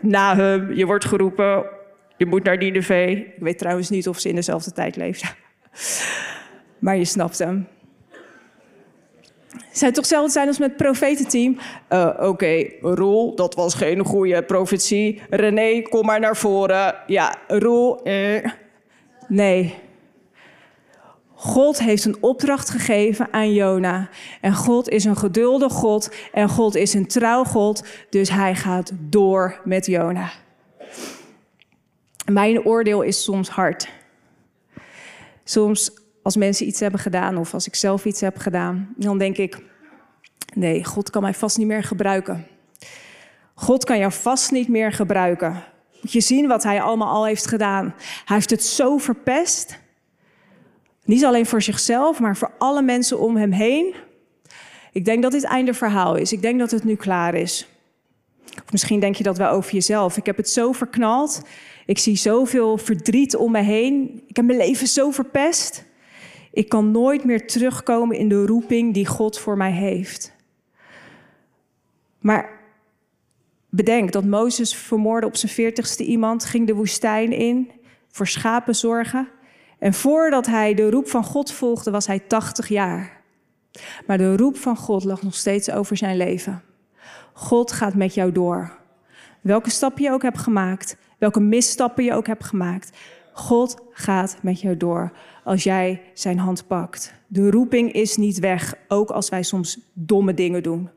Nahum, 0.00 0.72
je 0.72 0.86
wordt 0.86 1.04
geroepen, 1.04 1.64
je 2.16 2.26
moet 2.26 2.44
naar 2.44 2.56
Nineveh. 2.56 3.10
Ik 3.10 3.34
weet 3.38 3.58
trouwens 3.58 3.90
niet 3.90 4.08
of 4.08 4.18
ze 4.18 4.28
in 4.28 4.34
dezelfde 4.34 4.72
tijd 4.72 4.96
leefden. 4.96 5.28
Maar 6.78 6.96
je 6.96 7.04
snapt 7.04 7.38
hem. 7.38 7.66
Zou 9.76 9.92
toch 9.92 10.00
hetzelfde 10.00 10.32
zijn 10.32 10.48
als 10.48 10.58
met 10.58 10.68
het 10.68 10.76
profetenteam? 10.76 11.58
Uh, 11.88 12.10
Oké, 12.20 12.64
Roel, 12.80 13.34
dat 13.34 13.54
was 13.54 13.74
geen 13.74 14.04
goede 14.04 14.42
profetie. 14.42 15.22
René, 15.30 15.82
kom 15.82 16.06
maar 16.06 16.20
naar 16.20 16.36
voren. 16.36 16.94
Ja, 17.06 17.36
Roel. 17.48 18.02
Eh. 18.02 18.44
Nee. 19.28 19.74
God 21.34 21.78
heeft 21.78 22.04
een 22.04 22.16
opdracht 22.20 22.70
gegeven 22.70 23.28
aan 23.30 23.52
Jona. 23.52 24.08
En 24.40 24.54
God 24.54 24.88
is 24.88 25.04
een 25.04 25.16
geduldig 25.16 25.72
God. 25.72 26.10
En 26.32 26.48
God 26.48 26.74
is 26.74 26.94
een 26.94 27.06
trouw 27.06 27.44
God. 27.44 27.84
Dus 28.10 28.30
hij 28.30 28.54
gaat 28.54 28.92
door 28.94 29.60
met 29.64 29.86
Jona. 29.86 30.30
Mijn 32.30 32.64
oordeel 32.64 33.02
is 33.02 33.22
soms 33.22 33.48
hard. 33.48 33.88
Soms 35.44 35.90
als 36.26 36.36
mensen 36.36 36.66
iets 36.66 36.80
hebben 36.80 37.00
gedaan 37.00 37.36
of 37.36 37.54
als 37.54 37.66
ik 37.66 37.74
zelf 37.74 38.04
iets 38.04 38.20
heb 38.20 38.38
gedaan, 38.38 38.94
dan 38.96 39.18
denk 39.18 39.36
ik, 39.36 39.62
nee, 40.54 40.84
God 40.84 41.10
kan 41.10 41.22
mij 41.22 41.34
vast 41.34 41.58
niet 41.58 41.66
meer 41.66 41.82
gebruiken. 41.82 42.46
God 43.54 43.84
kan 43.84 43.98
jou 43.98 44.12
vast 44.12 44.50
niet 44.50 44.68
meer 44.68 44.92
gebruiken. 44.92 45.62
Moet 46.02 46.12
je 46.12 46.20
zien 46.20 46.46
wat 46.46 46.62
hij 46.62 46.82
allemaal 46.82 47.14
al 47.14 47.26
heeft 47.26 47.46
gedaan. 47.46 47.94
Hij 48.24 48.36
heeft 48.36 48.50
het 48.50 48.64
zo 48.64 48.98
verpest. 48.98 49.78
Niet 51.04 51.24
alleen 51.24 51.46
voor 51.46 51.62
zichzelf, 51.62 52.20
maar 52.20 52.36
voor 52.36 52.52
alle 52.58 52.82
mensen 52.82 53.18
om 53.18 53.36
hem 53.36 53.52
heen. 53.52 53.94
Ik 54.92 55.04
denk 55.04 55.22
dat 55.22 55.32
dit 55.32 55.44
einde 55.44 55.74
verhaal 55.74 56.16
is. 56.16 56.32
Ik 56.32 56.42
denk 56.42 56.58
dat 56.58 56.70
het 56.70 56.84
nu 56.84 56.94
klaar 56.94 57.34
is. 57.34 57.68
Of 58.64 58.72
misschien 58.72 59.00
denk 59.00 59.14
je 59.14 59.22
dat 59.22 59.38
wel 59.38 59.50
over 59.50 59.72
jezelf. 59.72 60.16
Ik 60.16 60.26
heb 60.26 60.36
het 60.36 60.50
zo 60.50 60.72
verknald. 60.72 61.42
Ik 61.84 61.98
zie 61.98 62.16
zoveel 62.16 62.78
verdriet 62.78 63.36
om 63.36 63.52
me 63.52 63.62
heen. 63.62 64.22
Ik 64.26 64.36
heb 64.36 64.44
mijn 64.44 64.58
leven 64.58 64.86
zo 64.86 65.10
verpest. 65.10 65.84
Ik 66.56 66.68
kan 66.68 66.90
nooit 66.90 67.24
meer 67.24 67.46
terugkomen 67.46 68.16
in 68.16 68.28
de 68.28 68.46
roeping 68.46 68.94
die 68.94 69.06
God 69.06 69.38
voor 69.38 69.56
mij 69.56 69.72
heeft. 69.72 70.34
Maar 72.18 72.50
bedenk 73.68 74.12
dat 74.12 74.24
Mozes 74.24 74.76
vermoorde 74.76 75.26
op 75.26 75.36
zijn 75.36 75.52
veertigste 75.52 76.04
iemand, 76.04 76.44
ging 76.44 76.66
de 76.66 76.74
woestijn 76.74 77.32
in, 77.32 77.70
voor 78.08 78.26
schapen 78.26 78.74
zorgen. 78.74 79.28
En 79.78 79.94
voordat 79.94 80.46
hij 80.46 80.74
de 80.74 80.90
roep 80.90 81.08
van 81.08 81.24
God 81.24 81.52
volgde, 81.52 81.90
was 81.90 82.06
hij 82.06 82.18
80 82.18 82.68
jaar. 82.68 83.22
Maar 84.06 84.18
de 84.18 84.36
roep 84.36 84.56
van 84.56 84.76
God 84.76 85.04
lag 85.04 85.22
nog 85.22 85.34
steeds 85.34 85.70
over 85.70 85.96
zijn 85.96 86.16
leven. 86.16 86.62
God 87.32 87.72
gaat 87.72 87.94
met 87.94 88.14
jou 88.14 88.32
door. 88.32 88.78
Welke 89.40 89.70
stappen 89.70 90.02
je 90.02 90.10
ook 90.10 90.22
hebt 90.22 90.38
gemaakt, 90.38 90.96
welke 91.18 91.40
misstappen 91.40 92.04
je 92.04 92.12
ook 92.12 92.26
hebt 92.26 92.44
gemaakt. 92.44 92.96
God 93.32 93.76
gaat 93.90 94.38
met 94.42 94.60
jou 94.60 94.76
door 94.76 95.12
als 95.46 95.62
jij 95.62 96.02
zijn 96.14 96.38
hand 96.38 96.66
pakt. 96.66 97.14
De 97.26 97.50
roeping 97.50 97.92
is 97.92 98.16
niet 98.16 98.38
weg, 98.38 98.74
ook 98.88 99.10
als 99.10 99.28
wij 99.28 99.42
soms 99.42 99.78
domme 99.92 100.34
dingen 100.34 100.62
doen. 100.62 100.90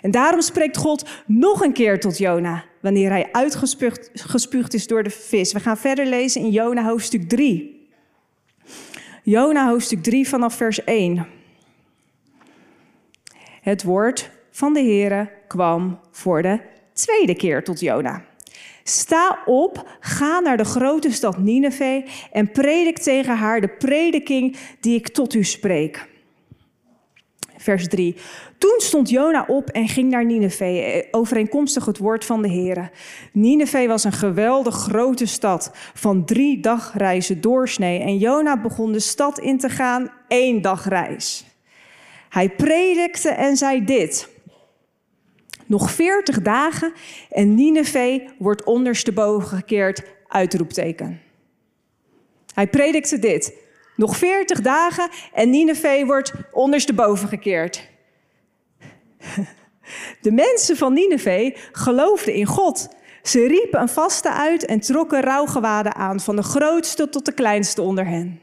En 0.00 0.10
daarom 0.10 0.40
spreekt 0.40 0.76
God 0.76 1.08
nog 1.26 1.60
een 1.60 1.72
keer 1.72 2.00
tot 2.00 2.18
Jona, 2.18 2.64
wanneer 2.80 3.10
hij 3.10 3.28
uitgespuugd 3.32 4.74
is 4.74 4.86
door 4.86 5.02
de 5.02 5.10
vis. 5.10 5.52
We 5.52 5.60
gaan 5.60 5.76
verder 5.76 6.06
lezen 6.06 6.40
in 6.40 6.50
Jona 6.50 6.84
hoofdstuk 6.84 7.28
3. 7.28 7.88
Jona 9.22 9.68
hoofdstuk 9.68 10.02
3 10.02 10.28
vanaf 10.28 10.54
vers 10.54 10.84
1. 10.84 11.26
Het 13.60 13.82
woord 13.82 14.30
van 14.50 14.72
de 14.72 14.80
Heere 14.80 15.30
kwam 15.46 15.98
voor 16.10 16.42
de 16.42 16.60
tweede 16.92 17.34
keer 17.34 17.64
tot 17.64 17.80
Jona. 17.80 18.24
Sta 18.82 19.42
op, 19.44 19.96
ga 20.00 20.40
naar 20.40 20.56
de 20.56 20.64
grote 20.64 21.12
stad 21.12 21.38
Nineveh 21.38 22.06
en 22.32 22.50
predik 22.50 22.98
tegen 22.98 23.36
haar 23.36 23.60
de 23.60 23.68
prediking 23.68 24.56
die 24.80 24.94
ik 24.94 25.08
tot 25.08 25.34
u 25.34 25.44
spreek. 25.44 26.10
Vers 27.56 27.88
3. 27.88 28.16
Toen 28.58 28.74
stond 28.78 29.10
Jona 29.10 29.44
op 29.48 29.68
en 29.68 29.88
ging 29.88 30.10
naar 30.10 30.24
Nineveh, 30.24 30.96
eh, 30.96 31.04
overeenkomstig 31.10 31.84
het 31.84 31.98
woord 31.98 32.24
van 32.24 32.42
de 32.42 32.48
Heer. 32.48 32.90
Nineveh 33.32 33.88
was 33.88 34.04
een 34.04 34.12
geweldig 34.12 34.74
grote 34.74 35.26
stad 35.26 35.70
van 35.94 36.24
drie 36.24 36.60
dagreizen 36.60 37.40
doorsnee. 37.40 38.00
En 38.00 38.18
Jona 38.18 38.60
begon 38.60 38.92
de 38.92 39.00
stad 39.00 39.38
in 39.38 39.58
te 39.58 39.68
gaan, 39.68 40.10
één 40.28 40.62
dagreis. 40.62 41.44
Hij 42.28 42.48
predikte 42.50 43.28
en 43.28 43.56
zei 43.56 43.84
dit. 43.84 44.28
Nog 45.72 45.90
veertig 45.90 46.42
dagen 46.42 46.92
en 47.30 47.54
Nineveh 47.54 48.28
wordt 48.38 48.64
ondersteboven 48.64 49.48
gekeerd, 49.48 50.02
uitroepteken. 50.28 51.20
Hij 52.54 52.66
predikte 52.66 53.18
dit. 53.18 53.54
Nog 53.96 54.16
veertig 54.16 54.60
dagen 54.60 55.08
en 55.32 55.50
Nineveh 55.50 56.06
wordt 56.06 56.32
ondersteboven 56.50 57.28
gekeerd. 57.28 57.88
De 60.20 60.32
mensen 60.32 60.76
van 60.76 60.92
Nineveh 60.92 61.56
geloofden 61.72 62.34
in 62.34 62.46
God. 62.46 62.88
Ze 63.22 63.46
riepen 63.46 63.80
een 63.80 63.88
vaste 63.88 64.32
uit 64.32 64.64
en 64.64 64.80
trokken 64.80 65.20
rouwgewaden 65.20 65.94
aan, 65.94 66.20
van 66.20 66.36
de 66.36 66.42
grootste 66.42 67.08
tot 67.08 67.24
de 67.24 67.34
kleinste 67.34 67.82
onder 67.82 68.06
hen. 68.06 68.40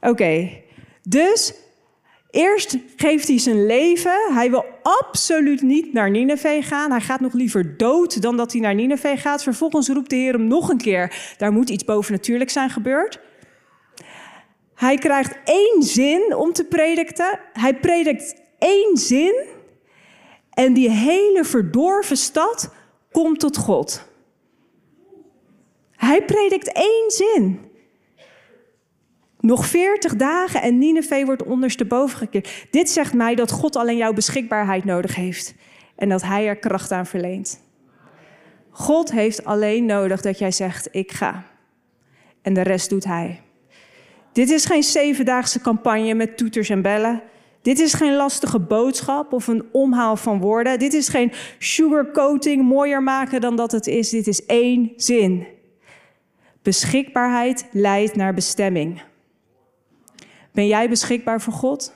Oké, 0.00 0.62
dus 1.02 1.54
eerst 2.36 2.76
geeft 2.96 3.28
hij 3.28 3.38
zijn 3.38 3.66
leven. 3.66 4.34
Hij 4.34 4.50
wil 4.50 4.64
absoluut 4.82 5.62
niet 5.62 5.92
naar 5.92 6.10
Nineveh 6.10 6.64
gaan. 6.64 6.90
Hij 6.90 7.00
gaat 7.00 7.20
nog 7.20 7.32
liever 7.32 7.76
dood 7.76 8.22
dan 8.22 8.36
dat 8.36 8.52
hij 8.52 8.60
naar 8.60 8.74
Nineveh 8.74 9.20
gaat. 9.20 9.42
Vervolgens 9.42 9.88
roept 9.88 10.10
de 10.10 10.16
Heer 10.16 10.32
hem 10.32 10.46
nog 10.46 10.68
een 10.68 10.76
keer. 10.76 11.34
Daar 11.36 11.52
moet 11.52 11.70
iets 11.70 11.84
bovennatuurlijk 11.84 12.50
zijn 12.50 12.70
gebeurd. 12.70 13.20
Hij 14.74 14.96
krijgt 14.96 15.38
één 15.44 15.82
zin 15.82 16.36
om 16.36 16.52
te 16.52 16.64
prediken. 16.64 17.40
Hij 17.52 17.74
predikt 17.74 18.34
één 18.58 18.96
zin. 18.96 19.44
En 20.50 20.72
die 20.72 20.90
hele 20.90 21.44
verdorven 21.44 22.16
stad 22.16 22.70
komt 23.12 23.40
tot 23.40 23.56
God. 23.56 24.04
Hij 25.90 26.24
predikt 26.24 26.72
één 26.72 27.10
zin. 27.10 27.60
Nog 29.46 29.66
veertig 29.66 30.16
dagen 30.16 30.62
en 30.62 30.78
Nineveh 30.78 31.24
wordt 31.24 31.44
ondersteboven 31.44 32.18
gekeerd. 32.18 32.66
Dit 32.70 32.90
zegt 32.90 33.14
mij 33.14 33.34
dat 33.34 33.50
God 33.50 33.76
alleen 33.76 33.96
jouw 33.96 34.12
beschikbaarheid 34.12 34.84
nodig 34.84 35.14
heeft. 35.14 35.54
En 35.96 36.08
dat 36.08 36.22
Hij 36.22 36.46
er 36.46 36.56
kracht 36.56 36.92
aan 36.92 37.06
verleent. 37.06 37.60
God 38.70 39.12
heeft 39.12 39.44
alleen 39.44 39.84
nodig 39.84 40.20
dat 40.20 40.38
jij 40.38 40.50
zegt, 40.50 40.88
ik 40.90 41.12
ga. 41.12 41.44
En 42.42 42.54
de 42.54 42.60
rest 42.60 42.90
doet 42.90 43.04
Hij. 43.04 43.40
Dit 44.32 44.50
is 44.50 44.64
geen 44.64 44.82
zevendaagse 44.82 45.60
campagne 45.60 46.14
met 46.14 46.36
toeters 46.36 46.68
en 46.68 46.82
bellen. 46.82 47.22
Dit 47.62 47.78
is 47.78 47.94
geen 47.94 48.16
lastige 48.16 48.58
boodschap 48.58 49.32
of 49.32 49.46
een 49.46 49.64
omhaal 49.72 50.16
van 50.16 50.40
woorden. 50.40 50.78
Dit 50.78 50.94
is 50.94 51.08
geen 51.08 51.32
sugarcoating, 51.58 52.62
mooier 52.62 53.02
maken 53.02 53.40
dan 53.40 53.56
dat 53.56 53.72
het 53.72 53.86
is. 53.86 54.10
Dit 54.10 54.26
is 54.26 54.46
één 54.46 54.92
zin. 54.96 55.46
Beschikbaarheid 56.62 57.66
leidt 57.72 58.16
naar 58.16 58.34
bestemming. 58.34 59.00
Ben 60.56 60.66
jij 60.66 60.88
beschikbaar 60.88 61.40
voor 61.40 61.52
God? 61.52 61.94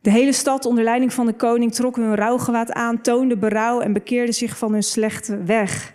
De 0.00 0.10
hele 0.10 0.32
stad 0.32 0.66
onder 0.66 0.84
leiding 0.84 1.12
van 1.12 1.26
de 1.26 1.32
koning 1.32 1.74
trok 1.74 1.96
hun 1.96 2.14
rouwgewaad 2.14 2.72
aan, 2.72 3.00
toonde 3.00 3.36
berouw 3.36 3.80
en 3.80 3.92
bekeerde 3.92 4.32
zich 4.32 4.58
van 4.58 4.72
hun 4.72 4.82
slechte 4.82 5.42
weg. 5.42 5.94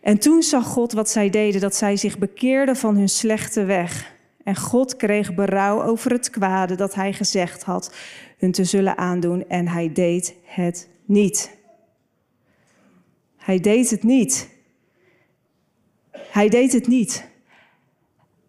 En 0.00 0.18
toen 0.18 0.42
zag 0.42 0.66
God 0.66 0.92
wat 0.92 1.10
zij 1.10 1.30
deden, 1.30 1.60
dat 1.60 1.74
zij 1.74 1.96
zich 1.96 2.18
bekeerden 2.18 2.76
van 2.76 2.96
hun 2.96 3.08
slechte 3.08 3.64
weg. 3.64 4.14
En 4.44 4.56
God 4.56 4.96
kreeg 4.96 5.34
berouw 5.34 5.82
over 5.82 6.10
het 6.12 6.30
kwade 6.30 6.74
dat 6.74 6.94
hij 6.94 7.12
gezegd 7.12 7.62
had 7.62 7.94
hun 8.38 8.52
te 8.52 8.64
zullen 8.64 8.98
aandoen. 8.98 9.48
En 9.48 9.68
hij 9.68 9.92
deed 9.92 10.34
het 10.44 10.88
niet. 11.04 11.58
Hij 13.36 13.60
deed 13.60 13.90
het 13.90 14.02
niet. 14.02 14.51
Hij 16.12 16.48
deed 16.48 16.72
het 16.72 16.86
niet. 16.86 17.30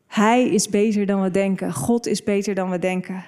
Hij 0.07 0.49
is 0.49 0.69
beter 0.69 1.05
dan 1.05 1.21
we 1.21 1.31
denken. 1.31 1.73
God 1.73 2.07
is 2.07 2.23
beter 2.23 2.55
dan 2.55 2.69
we 2.69 2.79
denken. 2.79 3.25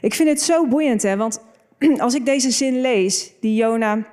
Ik 0.00 0.14
vind 0.14 0.28
het 0.28 0.42
zo 0.42 0.66
boeiend, 0.66 1.02
hè? 1.02 1.16
want 1.16 1.40
als 1.98 2.14
ik 2.14 2.24
deze 2.24 2.50
zin 2.50 2.80
lees, 2.80 3.32
die 3.40 3.54
Jona 3.54 4.06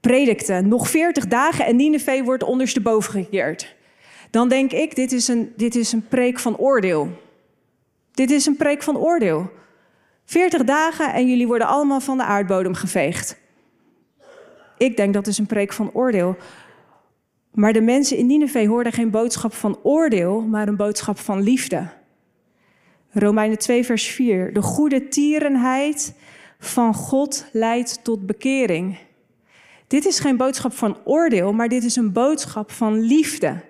predikte. 0.00 0.60
Nog 0.60 0.88
40 0.90 1.26
dagen 1.26 1.66
en 1.66 1.76
Nineveh 1.76 2.24
wordt 2.24 2.42
ondersteboven 2.42 3.12
gekeerd. 3.12 3.76
Dan 4.30 4.48
denk 4.48 4.72
ik, 4.72 4.94
dit 4.94 5.12
is, 5.12 5.28
een, 5.28 5.52
dit 5.56 5.74
is 5.74 5.92
een 5.92 6.08
preek 6.08 6.38
van 6.38 6.56
oordeel. 6.56 7.08
Dit 8.12 8.30
is 8.30 8.46
een 8.46 8.56
preek 8.56 8.82
van 8.82 8.96
oordeel. 8.96 9.50
40 10.24 10.64
dagen 10.64 11.12
en 11.12 11.28
jullie 11.28 11.46
worden 11.46 11.66
allemaal 11.66 12.00
van 12.00 12.16
de 12.16 12.24
aardbodem 12.24 12.74
geveegd. 12.74 13.36
Ik 14.78 14.96
denk 14.96 15.14
dat 15.14 15.26
is 15.26 15.38
een 15.38 15.46
preek 15.46 15.72
van 15.72 15.90
oordeel. 15.92 16.36
Maar 17.58 17.72
de 17.72 17.80
mensen 17.80 18.16
in 18.16 18.26
Nineveh 18.26 18.68
hoorden 18.68 18.92
geen 18.92 19.10
boodschap 19.10 19.54
van 19.54 19.78
oordeel, 19.82 20.40
maar 20.40 20.68
een 20.68 20.76
boodschap 20.76 21.18
van 21.18 21.42
liefde. 21.42 21.88
Romeinen 23.10 23.58
2, 23.58 23.84
vers 23.84 24.06
4. 24.06 24.52
De 24.52 24.62
goede 24.62 25.08
tierenheid 25.08 26.14
van 26.58 26.94
God 26.94 27.46
leidt 27.52 28.04
tot 28.04 28.26
bekering. 28.26 28.98
Dit 29.86 30.06
is 30.06 30.20
geen 30.20 30.36
boodschap 30.36 30.72
van 30.72 30.96
oordeel, 31.04 31.52
maar 31.52 31.68
dit 31.68 31.84
is 31.84 31.96
een 31.96 32.12
boodschap 32.12 32.70
van 32.70 33.00
liefde. 33.00 33.60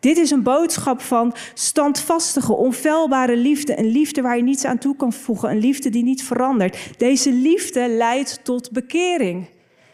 Dit 0.00 0.16
is 0.16 0.30
een 0.30 0.42
boodschap 0.42 1.00
van 1.00 1.34
standvastige, 1.54 2.52
onfeilbare 2.52 3.36
liefde. 3.36 3.78
Een 3.78 3.90
liefde 3.90 4.22
waar 4.22 4.36
je 4.36 4.42
niets 4.42 4.64
aan 4.64 4.78
toe 4.78 4.96
kan 4.96 5.12
voegen. 5.12 5.50
Een 5.50 5.58
liefde 5.58 5.90
die 5.90 6.04
niet 6.04 6.24
verandert. 6.24 6.98
Deze 6.98 7.32
liefde 7.32 7.88
leidt 7.88 8.40
tot 8.42 8.70
bekering. 8.70 9.44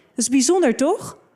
Dat 0.08 0.18
is 0.18 0.28
bijzonder, 0.28 0.76
toch? 0.76 1.26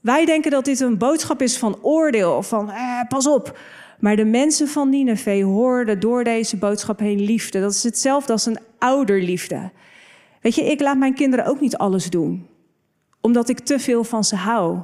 Wij 0.00 0.24
denken 0.24 0.50
dat 0.50 0.64
dit 0.64 0.80
een 0.80 0.98
boodschap 0.98 1.42
is 1.42 1.58
van 1.58 1.78
oordeel. 1.82 2.42
Van, 2.42 2.70
eh, 2.70 3.00
pas 3.08 3.26
op. 3.26 3.58
Maar 3.98 4.16
de 4.16 4.24
mensen 4.24 4.68
van 4.68 4.88
Nineveh 4.88 5.44
hoorden 5.44 6.00
door 6.00 6.24
deze 6.24 6.56
boodschap 6.56 6.98
heen 6.98 7.20
liefde. 7.20 7.60
Dat 7.60 7.72
is 7.72 7.82
hetzelfde 7.82 8.32
als 8.32 8.46
een 8.46 8.58
ouderliefde. 8.78 9.70
Weet 10.40 10.54
je, 10.54 10.64
ik 10.64 10.80
laat 10.80 10.96
mijn 10.96 11.14
kinderen 11.14 11.46
ook 11.46 11.60
niet 11.60 11.76
alles 11.76 12.10
doen 12.10 12.48
omdat 13.20 13.48
ik 13.48 13.58
te 13.58 13.78
veel 13.78 14.04
van 14.04 14.24
ze 14.24 14.36
hou. 14.36 14.78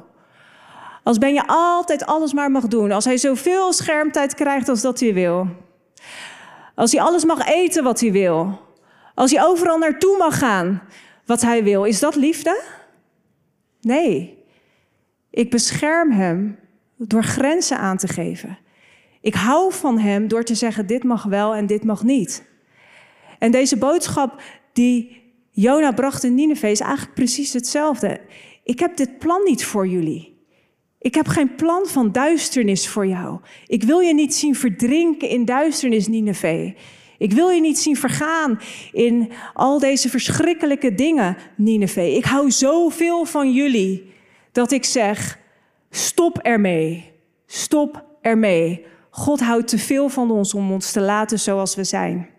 Als 1.03 1.17
Ben 1.17 1.33
je 1.33 1.47
altijd 1.47 2.05
alles 2.05 2.33
maar 2.33 2.51
mag 2.51 2.67
doen. 2.67 2.91
Als 2.91 3.05
hij 3.05 3.17
zoveel 3.17 3.73
schermtijd 3.73 4.33
krijgt 4.33 4.69
als 4.69 4.81
dat 4.81 4.99
hij 4.99 5.13
wil. 5.13 5.47
Als 6.75 6.91
hij 6.91 7.01
alles 7.01 7.25
mag 7.25 7.47
eten 7.47 7.83
wat 7.83 7.99
hij 7.99 8.11
wil. 8.11 8.59
Als 9.15 9.31
hij 9.31 9.45
overal 9.45 9.77
naartoe 9.77 10.17
mag 10.17 10.37
gaan 10.37 10.81
wat 11.25 11.41
hij 11.41 11.63
wil, 11.63 11.83
is 11.83 11.99
dat 11.99 12.15
liefde? 12.15 12.61
Nee. 13.81 14.36
Ik 15.37 15.49
bescherm 15.49 16.11
hem 16.11 16.59
door 16.95 17.23
grenzen 17.23 17.77
aan 17.77 17.97
te 17.97 18.07
geven. 18.07 18.57
Ik 19.21 19.33
hou 19.33 19.73
van 19.73 19.99
hem 19.99 20.27
door 20.27 20.43
te 20.43 20.55
zeggen: 20.55 20.87
dit 20.87 21.03
mag 21.03 21.23
wel 21.23 21.55
en 21.55 21.65
dit 21.65 21.83
mag 21.83 22.03
niet. 22.03 22.43
En 23.39 23.51
deze 23.51 23.77
boodschap 23.77 24.41
die 24.73 25.21
Jona 25.51 25.91
bracht 25.91 26.23
in 26.23 26.35
Nineveh 26.35 26.71
is 26.71 26.79
eigenlijk 26.79 27.13
precies 27.13 27.53
hetzelfde. 27.53 28.19
Ik 28.63 28.79
heb 28.79 28.97
dit 28.97 29.19
plan 29.19 29.43
niet 29.43 29.65
voor 29.65 29.87
jullie. 29.87 30.37
Ik 30.99 31.15
heb 31.15 31.27
geen 31.27 31.55
plan 31.55 31.85
van 31.85 32.11
duisternis 32.11 32.87
voor 32.87 33.07
jou. 33.07 33.39
Ik 33.67 33.83
wil 33.83 33.99
je 33.99 34.13
niet 34.13 34.35
zien 34.35 34.55
verdrinken 34.55 35.29
in 35.29 35.45
duisternis, 35.45 36.07
Nineveh. 36.07 36.73
Ik 37.17 37.33
wil 37.33 37.49
je 37.49 37.61
niet 37.61 37.79
zien 37.79 37.95
vergaan 37.95 38.59
in 38.91 39.31
al 39.53 39.79
deze 39.79 40.09
verschrikkelijke 40.09 40.95
dingen, 40.95 41.37
Nineveh. 41.55 42.15
Ik 42.15 42.25
hou 42.25 42.51
zoveel 42.51 43.25
van 43.25 43.53
jullie 43.53 44.15
dat 44.57 44.71
ik 44.71 44.85
zeg: 44.85 45.39
stop 45.89 46.37
ermee. 46.37 47.11
Stop 47.45 48.05
ermee. 48.21 48.85
God 49.09 49.39
houdt 49.39 49.67
te 49.67 49.77
veel 49.77 50.09
van 50.09 50.31
ons 50.31 50.53
om 50.53 50.71
ons 50.71 50.91
te 50.91 51.01
laten 51.01 51.39
zoals 51.39 51.75
we 51.75 51.83
zijn. 51.83 52.29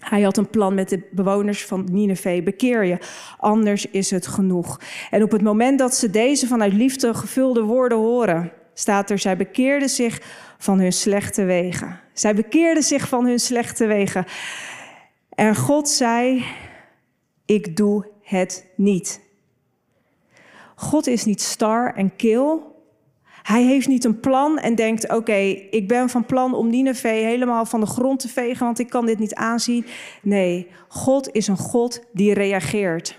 Hij 0.00 0.22
had 0.22 0.36
een 0.36 0.50
plan 0.50 0.74
met 0.74 0.88
de 0.88 1.08
bewoners 1.10 1.64
van 1.64 1.88
Nineveh. 1.90 2.44
Bekeer 2.44 2.84
je, 2.84 2.98
anders 3.38 3.86
is 3.86 4.10
het 4.10 4.26
genoeg. 4.26 4.80
En 5.10 5.22
op 5.22 5.30
het 5.30 5.42
moment 5.42 5.78
dat 5.78 5.94
ze 5.94 6.10
deze 6.10 6.46
vanuit 6.46 6.72
liefde 6.72 7.14
gevulde 7.14 7.62
woorden 7.62 7.98
horen, 7.98 8.52
staat 8.74 9.10
er: 9.10 9.18
zij 9.18 9.36
bekeerden 9.36 9.88
zich 9.88 10.22
van 10.58 10.80
hun 10.80 10.92
slechte 10.92 11.44
wegen. 11.44 12.00
Zij 12.12 12.34
bekeerden 12.34 12.82
zich 12.82 13.08
van 13.08 13.26
hun 13.26 13.38
slechte 13.38 13.86
wegen. 13.86 14.24
En 15.30 15.56
God 15.56 15.88
zei: 15.88 16.44
Ik 17.46 17.76
doe 17.76 18.06
het 18.22 18.66
niet. 18.76 19.28
God 20.80 21.06
is 21.06 21.24
niet 21.24 21.42
star 21.42 21.94
en 21.94 22.16
kil. 22.16 22.78
Hij 23.42 23.62
heeft 23.62 23.88
niet 23.88 24.04
een 24.04 24.20
plan 24.20 24.58
en 24.58 24.74
denkt: 24.74 25.12
Oké, 25.12 25.38
ik 25.70 25.88
ben 25.88 26.08
van 26.08 26.26
plan 26.26 26.54
om 26.54 26.70
Nineveh 26.70 27.24
helemaal 27.24 27.64
van 27.64 27.80
de 27.80 27.86
grond 27.86 28.20
te 28.20 28.28
vegen, 28.28 28.64
want 28.64 28.78
ik 28.78 28.88
kan 28.88 29.06
dit 29.06 29.18
niet 29.18 29.34
aanzien. 29.34 29.86
Nee, 30.22 30.70
God 30.88 31.32
is 31.32 31.46
een 31.48 31.56
God 31.56 32.04
die 32.12 32.34
reageert. 32.34 33.18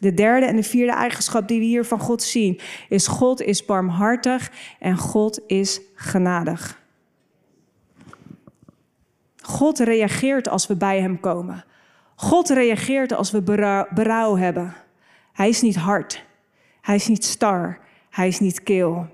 De 0.00 0.14
derde 0.14 0.46
en 0.46 0.56
de 0.56 0.62
vierde 0.62 0.92
eigenschap 0.92 1.48
die 1.48 1.58
we 1.58 1.64
hier 1.64 1.84
van 1.84 2.00
God 2.00 2.22
zien 2.22 2.60
is 2.88 3.06
God 3.06 3.42
is 3.42 3.64
barmhartig 3.64 4.50
en 4.78 4.96
God 4.96 5.40
is 5.46 5.80
genadig. 5.94 6.82
God 9.40 9.78
reageert 9.78 10.48
als 10.48 10.66
we 10.66 10.76
bij 10.76 11.00
Hem 11.00 11.20
komen. 11.20 11.64
God 12.16 12.48
reageert 12.48 13.12
als 13.12 13.30
we 13.30 13.42
berouw, 13.94 14.36
hebben. 14.36 14.74
Hij 15.34 15.48
is 15.48 15.60
niet 15.60 15.76
hard. 15.76 16.24
Hij 16.80 16.94
is 16.94 17.08
niet 17.08 17.24
star. 17.24 17.78
Hij 18.10 18.28
is 18.28 18.40
niet 18.40 18.62
keel. 18.62 19.06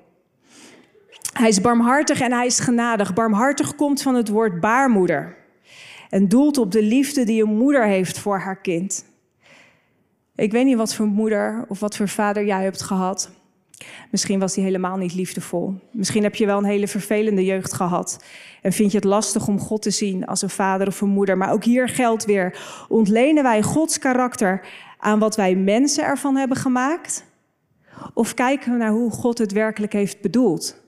Hij 1.33 1.49
is 1.49 1.61
barmhartig 1.61 2.21
en 2.21 2.33
hij 2.33 2.47
is 2.47 2.59
genadig. 2.59 3.15
Barmhartig 3.15 3.75
komt 3.75 4.03
van 4.03 4.15
het 4.15 4.29
woord 4.29 4.61
baarmoeder 4.61 5.37
en 6.11 6.29
doelt 6.29 6.59
op 6.59 6.73
de 6.73 6.83
liefde 6.83 7.25
die 7.25 7.43
een 7.43 7.57
moeder 7.57 7.87
heeft 7.87 8.19
voor 8.19 8.39
haar 8.39 8.61
kind. 8.61 9.05
Ik 10.35 10.53
weet 10.53 10.65
niet 10.65 10.77
wat 10.77 10.95
voor 10.95 11.07
moeder 11.07 11.65
of 11.69 11.81
wat 11.81 11.97
voor 11.97 12.09
vader 12.09 12.45
jij 12.45 12.63
hebt 12.63 12.83
gehad. 12.83 13.31
Misschien 14.11 14.39
was 14.39 14.55
hij 14.55 14.65
helemaal 14.65 14.97
niet 14.97 15.15
liefdevol. 15.15 15.75
Misschien 15.93 16.23
heb 16.23 16.35
je 16.35 16.47
wel 16.47 16.59
een 16.59 16.65
hele 16.65 16.89
vervelende 16.89 17.45
jeugd 17.45 17.73
gehad. 17.73 18.25
En 18.63 18.73
vind 18.73 18.91
je 18.91 18.97
het 18.97 19.07
lastig 19.07 19.49
om 19.49 19.59
God 19.59 19.83
te 19.83 19.91
zien 19.91 20.27
als 20.27 20.43
een 20.43 20.51
vader 20.51 20.87
of 20.87 21.01
een 21.01 21.09
moeder. 21.09 21.37
Maar 21.37 21.53
ook 21.53 21.65
hier 21.65 21.89
geldt 21.89 22.25
weer: 22.25 22.59
ontlenen 22.89 23.43
wij 23.43 23.63
Gods 23.63 23.99
karakter 23.99 24.67
aan 25.01 25.19
wat 25.19 25.37
wij 25.37 25.55
mensen 25.55 26.05
ervan 26.05 26.37
hebben 26.37 26.57
gemaakt? 26.57 27.25
Of 28.15 28.35
kijken 28.35 28.73
we 28.73 28.79
naar 28.79 28.91
hoe 28.91 29.11
God 29.11 29.39
het 29.39 29.53
werkelijk 29.53 29.93
heeft 29.93 30.21
bedoeld? 30.21 30.79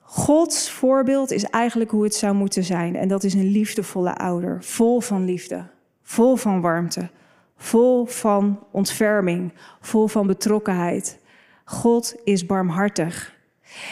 Gods 0.00 0.70
voorbeeld 0.70 1.30
is 1.30 1.44
eigenlijk 1.44 1.90
hoe 1.90 2.04
het 2.04 2.14
zou 2.14 2.34
moeten 2.34 2.64
zijn. 2.64 2.96
En 2.96 3.08
dat 3.08 3.24
is 3.24 3.34
een 3.34 3.50
liefdevolle 3.50 4.14
ouder, 4.14 4.64
vol 4.64 5.00
van 5.00 5.24
liefde, 5.24 5.66
vol 6.02 6.36
van 6.36 6.60
warmte, 6.60 7.10
vol 7.56 8.06
van 8.06 8.64
ontferming, 8.70 9.52
vol 9.80 10.06
van 10.06 10.26
betrokkenheid. 10.26 11.18
God 11.64 12.14
is 12.24 12.46
barmhartig. 12.46 13.36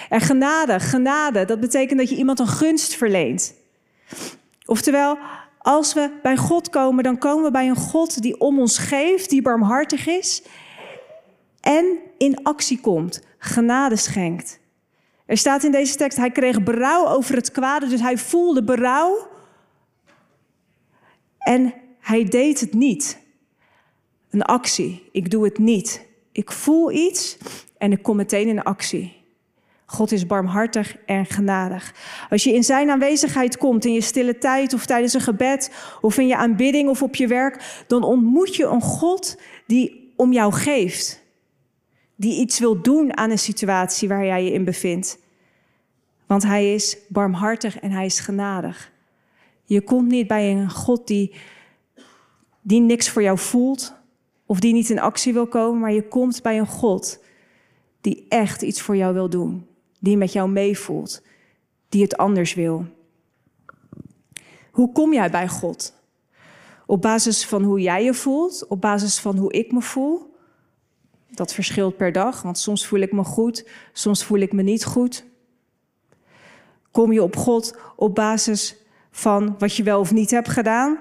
En 0.09 0.21
genade, 0.21 0.81
genade, 0.81 1.45
dat 1.45 1.61
betekent 1.61 1.99
dat 1.99 2.09
je 2.09 2.17
iemand 2.17 2.39
een 2.39 2.47
gunst 2.47 2.95
verleent. 2.95 3.55
Oftewel, 4.65 5.19
als 5.67 5.95
we 5.95 6.11
bij 6.23 6.37
God 6.37 6.71
komen, 6.71 7.05
dan 7.05 7.19
komen 7.19 7.45
we 7.45 7.51
bij 7.51 7.69
een 7.69 7.77
God 7.77 8.23
die 8.23 8.41
om 8.41 8.59
ons 8.59 8.79
geeft, 8.79 9.31
die 9.31 9.43
barmhartig 9.43 10.07
is 10.07 10.43
en 11.61 11.99
in 12.19 12.43
actie 12.43 12.81
komt, 12.81 13.23
genade 13.39 13.97
schenkt. 13.97 14.61
Er 15.27 15.37
staat 15.37 15.63
in 15.63 15.71
deze 15.71 15.97
tekst, 15.97 16.19
hij 16.19 16.31
kreeg 16.31 16.63
berouw 16.63 17.07
over 17.07 17.35
het 17.35 17.51
kwade, 17.51 17.87
dus 17.87 18.01
hij 18.01 18.19
voelde 18.19 18.65
berouw 18.65 19.29
en 21.39 21.75
hij 22.01 22.25
deed 22.25 22.61
het 22.61 22.73
niet. 22.73 23.19
Een 24.31 24.43
actie, 24.43 25.09
ik 25.13 25.31
doe 25.31 25.45
het 25.45 25.59
niet. 25.59 26.07
Ik 26.33 26.53
voel 26.53 26.91
iets 26.91 27.37
en 27.79 27.93
ik 27.93 28.03
kom 28.03 28.17
meteen 28.17 28.49
in 28.49 28.63
actie. 28.63 29.25
God 29.87 30.13
is 30.13 30.27
barmhartig 30.27 30.97
en 31.05 31.27
genadig. 31.27 31.95
Als 32.31 32.45
je 32.45 32.53
in 32.53 32.65
zijn 32.65 32.91
aanwezigheid 32.91 33.57
komt, 33.57 33.85
in 33.85 33.93
je 33.93 34.01
stille 34.01 34.39
tijd 34.39 34.73
of 34.73 34.87
tijdens 34.87 35.15
een 35.15 35.21
gebed 35.21 35.73
of 36.01 36.19
in 36.19 36.27
je 36.27 36.37
aanbidding 36.37 36.89
of 36.89 37.03
op 37.03 37.15
je 37.15 37.27
werk, 37.27 37.85
dan 37.87 38.03
ontmoet 38.03 38.57
je 38.57 38.65
een 38.65 38.81
God 38.81 39.41
die 39.67 40.13
om 40.17 40.33
jou 40.33 40.53
geeft. 40.53 41.25
Die 42.17 42.41
iets 42.41 42.59
wil 42.59 42.83
doen 42.83 43.17
aan 43.17 43.31
een 43.31 43.39
situatie 43.39 44.09
waar 44.09 44.25
jij 44.25 44.45
je 44.45 44.53
in 44.53 44.65
bevindt. 44.65 45.19
Want 46.27 46.43
hij 46.43 46.75
is 46.75 46.97
barmhartig 47.09 47.79
en 47.79 47.91
hij 47.91 48.05
is 48.05 48.21
genadig. 48.21 48.93
Je 49.65 49.81
komt 49.81 50.09
niet 50.09 50.27
bij 50.27 50.51
een 50.51 50.71
God 50.71 51.07
die, 51.07 51.35
die 52.61 52.81
niks 52.81 53.11
voor 53.11 53.23
jou 53.23 53.39
voelt 53.39 53.95
of 54.47 54.61
die 54.61 54.73
niet 54.73 54.91
in 54.91 54.99
actie 54.99 55.33
wil 55.33 55.47
komen, 55.47 55.81
maar 55.81 55.93
je 55.93 56.09
komt 56.09 56.43
bij 56.43 56.59
een 56.59 56.67
God 56.67 57.25
die 58.01 58.27
echt 58.29 58.63
iets 58.63 58.81
voor 58.81 58.97
jou 58.97 59.15
wil 59.15 59.31
doen 59.31 59.67
die 60.07 60.17
met 60.17 60.33
jou 60.33 60.49
meevoelt, 60.49 61.23
die 61.89 62.03
het 62.03 62.17
anders 62.17 62.55
wil. 62.55 62.87
Hoe 64.71 64.93
kom 64.93 65.13
jij 65.13 65.31
bij 65.31 65.49
God? 65.49 65.95
Op 66.87 67.03
basis 67.03 67.47
van 67.47 67.63
hoe 67.63 67.81
jij 67.81 68.05
je 68.05 68.15
voelt, 68.15 68.67
op 68.69 68.81
basis 68.81 69.19
van 69.19 69.37
hoe 69.37 69.53
ik 69.53 69.73
me 69.73 69.83
voel. 69.83 70.35
Dat 71.31 71.55
verschilt 71.55 71.97
per 71.97 72.13
dag, 72.13 72.43
want 72.43 72.59
soms 72.59 72.87
voel 72.87 73.01
ik 73.01 73.13
me 73.13 73.25
goed, 73.25 73.69
soms 73.93 74.25
voel 74.25 74.39
ik 74.39 74.53
me 74.53 74.63
niet 74.63 74.85
goed. 74.85 75.25
Kom 76.91 77.13
je 77.13 77.23
op 77.23 77.37
God 77.37 77.79
op 77.97 78.15
basis 78.15 78.77
van 79.11 79.55
wat 79.59 79.77
je 79.77 79.83
wel 79.83 80.01
of 80.01 80.13
niet 80.13 80.31
hebt 80.31 80.49
gedaan? 80.49 80.99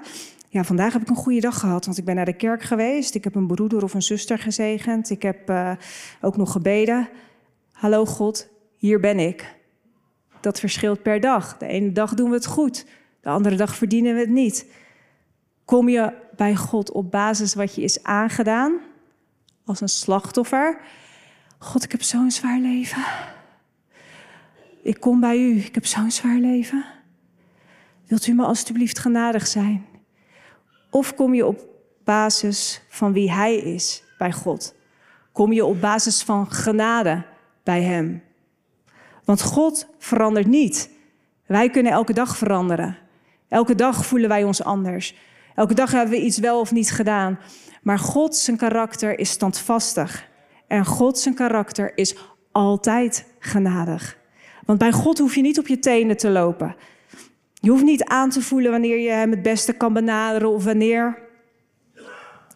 Ja, 0.50 0.64
vandaag 0.64 0.94
heb 0.94 1.02
ik 1.02 1.10
een 1.10 1.16
goede 1.16 1.40
dag 1.40 1.60
gehad, 1.60 1.86
want 1.86 1.98
ik 1.98 2.06
ben 2.06 2.16
naar 2.16 2.26
de 2.26 2.36
kerk 2.36 2.62
geweest. 2.62 3.16
Ik 3.16 3.24
heb 3.24 3.36
een 3.36 3.48
broeder 3.48 3.84
of 3.84 3.94
een 3.94 4.02
zuster 4.02 4.40
gezegend. 4.40 5.10
Ik 5.10 5.22
heb 5.22 5.50
uh, 5.50 5.72
ook 6.22 6.38
nog 6.38 6.52
gebeden. 6.52 7.10
Hallo 7.72 8.06
God, 8.06 8.48
hier 8.86 9.00
ben 9.00 9.20
ik. 9.20 9.56
Dat 10.42 10.60
verschilt 10.60 11.02
per 11.02 11.20
dag. 11.20 11.58
De 11.58 11.66
ene 11.66 11.92
dag 11.92 12.14
doen 12.14 12.30
we 12.30 12.36
het 12.36 12.46
goed, 12.46 12.86
de 13.22 13.30
andere 13.30 13.56
dag 13.56 13.76
verdienen 13.76 14.14
we 14.14 14.20
het 14.20 14.30
niet. 14.30 14.66
Kom 15.66 15.90
je 15.90 16.14
bij 16.36 16.56
God 16.56 16.92
op 16.92 17.12
basis 17.12 17.54
wat 17.54 17.76
je 17.76 17.82
is 17.82 18.04
aangedaan, 18.04 18.80
als 19.66 19.82
een 19.82 19.90
slachtoffer? 19.90 20.82
God, 21.58 21.84
ik 21.84 21.92
heb 21.92 22.02
zo'n 22.02 22.32
zwaar 22.32 22.60
leven. 22.60 23.04
Ik 24.82 25.00
kom 25.00 25.20
bij 25.20 25.38
u, 25.38 25.58
ik 25.58 25.76
heb 25.76 25.86
zo'n 25.86 26.12
zwaar 26.12 26.38
leven. 26.38 26.86
Wilt 28.08 28.28
u 28.28 28.34
me 28.34 28.44
alstublieft 28.44 29.00
genadig 29.00 29.48
zijn? 29.48 29.86
Of 30.90 31.16
kom 31.16 31.34
je 31.34 31.46
op 31.46 31.68
basis 32.04 32.82
van 32.90 33.14
wie 33.14 33.32
Hij 33.32 33.56
is 33.56 34.04
bij 34.18 34.32
God? 34.32 34.76
Kom 35.32 35.54
je 35.54 35.66
op 35.66 35.82
basis 35.82 36.24
van 36.24 36.52
genade 36.52 37.26
bij 37.64 37.82
Hem? 37.82 38.25
Want 39.26 39.42
God 39.42 39.88
verandert 39.98 40.48
niet. 40.48 40.90
Wij 41.46 41.70
kunnen 41.70 41.92
elke 41.92 42.14
dag 42.14 42.38
veranderen. 42.38 42.98
Elke 43.48 43.76
dag 43.76 44.06
voelen 44.06 44.30
wij 44.30 44.44
ons 44.44 44.64
anders. 44.64 45.16
Elke 45.56 45.74
dag 45.74 45.92
hebben 45.92 46.20
we 46.20 46.26
iets 46.26 46.38
wel 46.38 46.60
of 46.60 46.72
niet 46.72 46.92
gedaan. 46.92 47.40
Maar 47.82 48.00
God 48.00 48.36
zijn 48.36 48.58
karakter 48.58 49.20
is 49.20 49.30
standvastig. 49.30 50.28
En 50.68 50.86
God 50.86 51.20
zijn 51.20 51.36
karakter 51.36 51.98
is 51.98 52.16
altijd 52.52 53.26
genadig. 53.40 54.18
Want 54.66 54.80
bij 54.80 54.92
God 54.92 55.18
hoef 55.18 55.36
je 55.36 55.42
niet 55.42 55.60
op 55.60 55.68
je 55.68 55.80
tenen 55.80 56.18
te 56.18 56.30
lopen. 56.30 56.76
Je 57.54 57.70
hoeft 57.70 57.84
niet 57.84 58.04
aan 58.04 58.30
te 58.30 58.42
voelen 58.42 58.72
wanneer 58.72 59.00
je 59.00 59.10
hem 59.10 59.32
het 59.32 59.42
beste 59.42 59.74
kan 59.74 59.94
benaderen 59.94 60.50
of 60.50 60.64
wanneer 60.64 61.25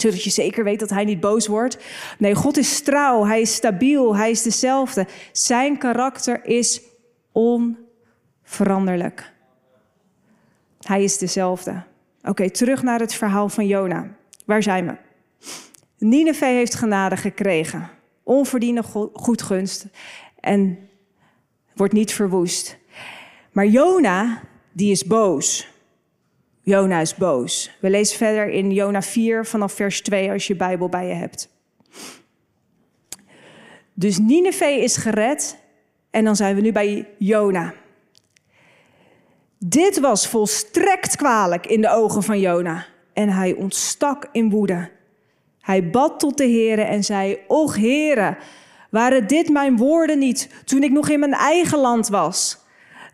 zodat 0.02 0.24
je 0.24 0.30
zeker 0.30 0.64
weet 0.64 0.80
dat 0.80 0.90
hij 0.90 1.04
niet 1.04 1.20
boos 1.20 1.48
wordt. 1.48 1.78
Nee, 2.18 2.36
God 2.36 2.58
is 2.58 2.82
trouw, 2.82 3.26
hij 3.26 3.42
is 3.42 3.56
stabiel, 3.56 4.16
hij 4.16 4.32
is 4.32 4.42
dezelfde. 4.42 5.08
Zijn 5.32 5.78
karakter 5.78 6.46
is 6.46 6.82
onveranderlijk. 7.32 9.34
Hij 10.80 11.04
is 11.04 11.18
dezelfde. 11.18 11.84
Oké, 12.24 12.50
terug 12.50 12.84
naar 12.84 13.00
het 13.00 13.14
verhaal 13.14 13.50
van 13.50 13.68
Jona. 13.68 14.16
Waar 14.46 14.64
zijn 14.64 14.88
we? 14.88 14.96
Nineveh 16.06 16.50
heeft 16.50 16.76
genade 16.76 17.18
gekregen. 17.18 17.90
Onverdiende 18.24 18.84
goedgunst. 19.14 19.86
En 20.40 20.90
wordt 21.74 21.94
niet 21.94 22.14
verwoest. 22.14 22.78
Maar 23.52 23.68
Jona, 23.68 24.42
die 24.72 24.92
is 24.92 25.06
boos. 25.06 25.68
Jona 26.70 27.00
is 27.00 27.16
boos. 27.16 27.72
We 27.80 27.90
lezen 27.90 28.18
verder 28.18 28.50
in 28.50 28.72
Jona 28.72 29.02
4 29.02 29.46
vanaf 29.46 29.74
vers 29.74 30.02
2 30.02 30.32
als 30.32 30.48
je 30.48 30.56
Bijbel 30.56 30.90
bij 30.90 31.08
je 31.08 31.14
hebt. 31.14 31.50
Dus 33.94 34.18
Nineveh 34.18 34.84
is 34.84 34.98
gered 34.98 35.58
en 36.10 36.24
dan 36.24 36.36
zijn 36.36 36.56
we 36.56 36.62
nu 36.62 36.72
bij 36.72 37.08
Jona. 37.18 37.74
Dit 39.58 40.00
was 40.00 40.28
volstrekt 40.28 41.16
kwalijk 41.16 41.66
in 41.66 41.82
de 41.82 41.90
ogen 41.90 42.24
van 42.24 42.40
Jona 42.40 42.86
en 43.14 43.30
hij 43.30 43.54
ontstak 43.54 44.28
in 44.32 44.50
woede. 44.50 44.90
Hij 45.62 45.90
bad 45.90 46.20
tot 46.20 46.38
de 46.38 46.44
Heere 46.44 46.82
en 46.82 47.04
zei: 47.04 47.40
Och 47.48 47.76
Heere, 47.76 48.38
waren 48.90 49.28
dit 49.28 49.50
mijn 49.50 49.78
woorden 49.78 50.20
niet 50.20 50.50
toen 50.66 50.84
ik 50.84 50.92
nog 50.92 51.10
in 51.10 51.20
mijn 51.20 51.34
eigen 51.34 51.80
land 51.80 52.08
was? 52.08 52.58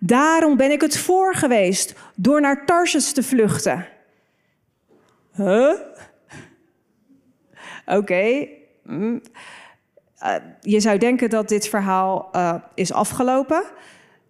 Daarom 0.06 0.58
ben 0.58 0.72
ik 0.72 0.82
het 0.82 0.98
voor 0.98 1.36
geweest 1.36 1.94
door 2.15 2.41
naar 2.41 2.65
Tarsus 2.65 3.12
te 3.12 3.24
vluchten. 3.24 3.88
Huh? 5.36 5.74
Oké. 7.86 8.48
Mm. 8.84 9.22
Eh, 10.18 10.36
je 10.62 10.80
zou 10.80 10.98
denken 10.98 11.30
dat 11.30 11.50
dit 11.50 11.68
verhaal 11.68 12.30
uh, 12.36 12.56
is 12.74 12.94
afgelopen. 12.94 13.63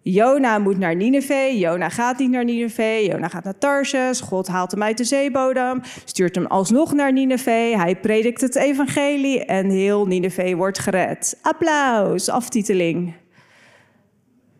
Jona 0.02 0.58
moet 0.58 0.78
naar 0.78 0.96
Nineveh. 0.96 1.58
Jona 1.60 1.88
gaat 1.88 2.18
niet 2.18 2.30
naar 2.30 2.44
Nineveh. 2.44 3.06
Jona 3.06 3.28
gaat 3.28 3.44
naar 3.44 3.58
Tarsus. 3.58 4.20
God 4.20 4.46
haalt 4.46 4.70
hem 4.70 4.82
uit 4.82 4.98
de 4.98 5.04
zeebodem. 5.04 5.80
Stuurt 6.04 6.34
hem 6.34 6.46
alsnog 6.46 6.92
naar 6.92 7.12
Nineveh. 7.12 7.76
Hij 7.76 7.96
predikt 7.96 8.40
het 8.40 8.56
evangelie. 8.56 9.44
En 9.44 9.70
heel 9.70 10.06
Nineveh 10.06 10.56
wordt 10.56 10.78
gered. 10.78 11.38
Applaus, 11.42 12.28
aftiteling. 12.28 13.14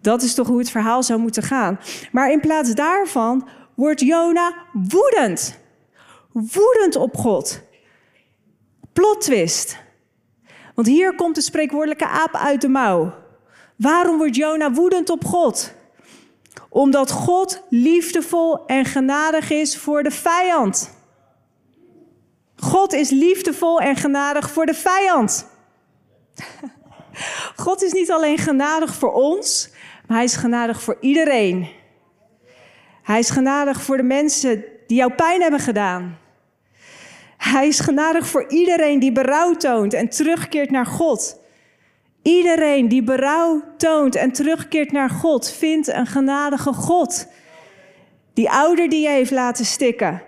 Dat 0.06 0.22
is 0.22 0.34
toch 0.34 0.46
hoe 0.46 0.58
het 0.58 0.70
verhaal 0.70 1.02
zou 1.02 1.20
moeten 1.20 1.42
gaan. 1.42 1.80
Maar 2.12 2.30
in 2.30 2.40
plaats 2.40 2.74
daarvan 2.74 3.48
wordt 3.74 4.00
Jona 4.00 4.54
woedend. 4.72 5.58
Woedend 6.32 6.96
op 6.96 7.16
God. 7.16 7.60
Plot 8.92 9.20
twist. 9.20 9.78
Want 10.74 10.86
hier 10.86 11.14
komt 11.14 11.34
de 11.34 11.40
spreekwoordelijke 11.40 12.06
aap 12.06 12.34
uit 12.34 12.60
de 12.60 12.68
mouw. 12.68 13.14
Waarom 13.76 14.16
wordt 14.16 14.36
Jona 14.36 14.72
woedend 14.72 15.10
op 15.10 15.24
God? 15.24 15.72
Omdat 16.68 17.10
God 17.10 17.62
liefdevol 17.68 18.66
en 18.66 18.84
genadig 18.84 19.50
is 19.50 19.78
voor 19.78 20.02
de 20.02 20.10
vijand. 20.10 20.90
God 22.56 22.92
is 22.92 23.10
liefdevol 23.10 23.80
en 23.80 23.96
genadig 23.96 24.50
voor 24.50 24.66
de 24.66 24.74
vijand. 24.74 25.46
God 27.64 27.82
is 27.82 27.92
niet 27.92 28.10
alleen 28.10 28.38
genadig 28.38 28.94
voor 28.94 29.12
ons, 29.12 29.74
maar 30.06 30.16
hij 30.16 30.26
is 30.26 30.36
genadig 30.36 30.82
voor 30.82 30.96
iedereen. 31.00 31.68
Hij 33.02 33.18
is 33.18 33.30
genadig 33.30 33.82
voor 33.82 33.96
de 33.96 34.02
mensen 34.02 34.64
die 34.86 34.96
jou 34.96 35.12
pijn 35.12 35.42
hebben 35.42 35.60
gedaan. 35.60 36.18
Hij 37.36 37.66
is 37.66 37.80
genadig 37.80 38.26
voor 38.26 38.44
iedereen 38.48 38.98
die 38.98 39.12
berouw 39.12 39.54
toont 39.54 39.94
en 39.94 40.08
terugkeert 40.08 40.70
naar 40.70 40.86
God. 40.86 41.40
Iedereen 42.22 42.88
die 42.88 43.02
berouw 43.02 43.62
toont 43.76 44.14
en 44.14 44.32
terugkeert 44.32 44.92
naar 44.92 45.10
God, 45.10 45.50
vindt 45.50 45.88
een 45.88 46.06
genadige 46.06 46.72
God. 46.72 47.26
Die 48.34 48.50
ouder 48.50 48.88
die 48.88 49.02
je 49.02 49.08
heeft 49.08 49.30
laten 49.30 49.64
stikken. 49.64 50.22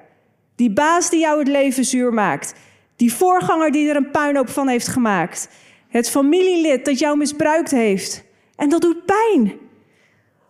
Die 0.57 0.71
baas 0.71 1.11
die 1.11 1.21
jou 1.21 1.39
het 1.39 1.49
leven 1.49 1.85
zuur 1.85 2.13
maakt. 2.13 2.55
Die 2.97 3.15
voorganger 3.15 3.71
die 3.71 3.89
er 3.89 3.97
een 3.97 4.11
puinhoop 4.11 4.49
van 4.49 4.69
heeft 4.69 4.89
gemaakt. 4.89 5.49
Het 5.89 6.11
familielid 6.11 6.85
dat 6.85 6.99
jou 6.99 7.17
misbruikt 7.17 7.71
heeft. 7.71 8.25
En 8.57 8.69
dat 8.69 8.81
doet 8.81 9.05
pijn. 9.05 9.53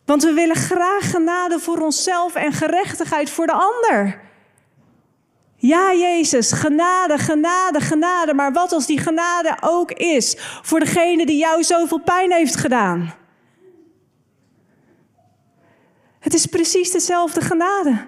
Want 0.09 0.23
we 0.23 0.33
willen 0.33 0.57
graag 0.57 1.11
genade 1.11 1.59
voor 1.59 1.81
onszelf 1.81 2.35
en 2.35 2.53
gerechtigheid 2.53 3.31
voor 3.31 3.47
de 3.47 3.53
ander. 3.53 4.21
Ja, 5.57 5.95
Jezus, 5.95 6.53
genade, 6.53 7.19
genade, 7.19 7.81
genade. 7.81 8.35
Maar 8.35 8.53
wat 8.53 8.73
als 8.73 8.87
die 8.87 8.99
genade 8.99 9.57
ook 9.61 9.93
is 9.93 10.35
voor 10.63 10.81
degene 10.81 11.27
die 11.27 11.39
jou 11.39 11.63
zoveel 11.63 12.01
pijn 12.01 12.33
heeft 12.33 12.57
gedaan? 12.57 13.15
Het 16.19 16.35
is 16.35 16.47
precies 16.47 16.91
dezelfde 16.91 17.41
genade. 17.41 18.07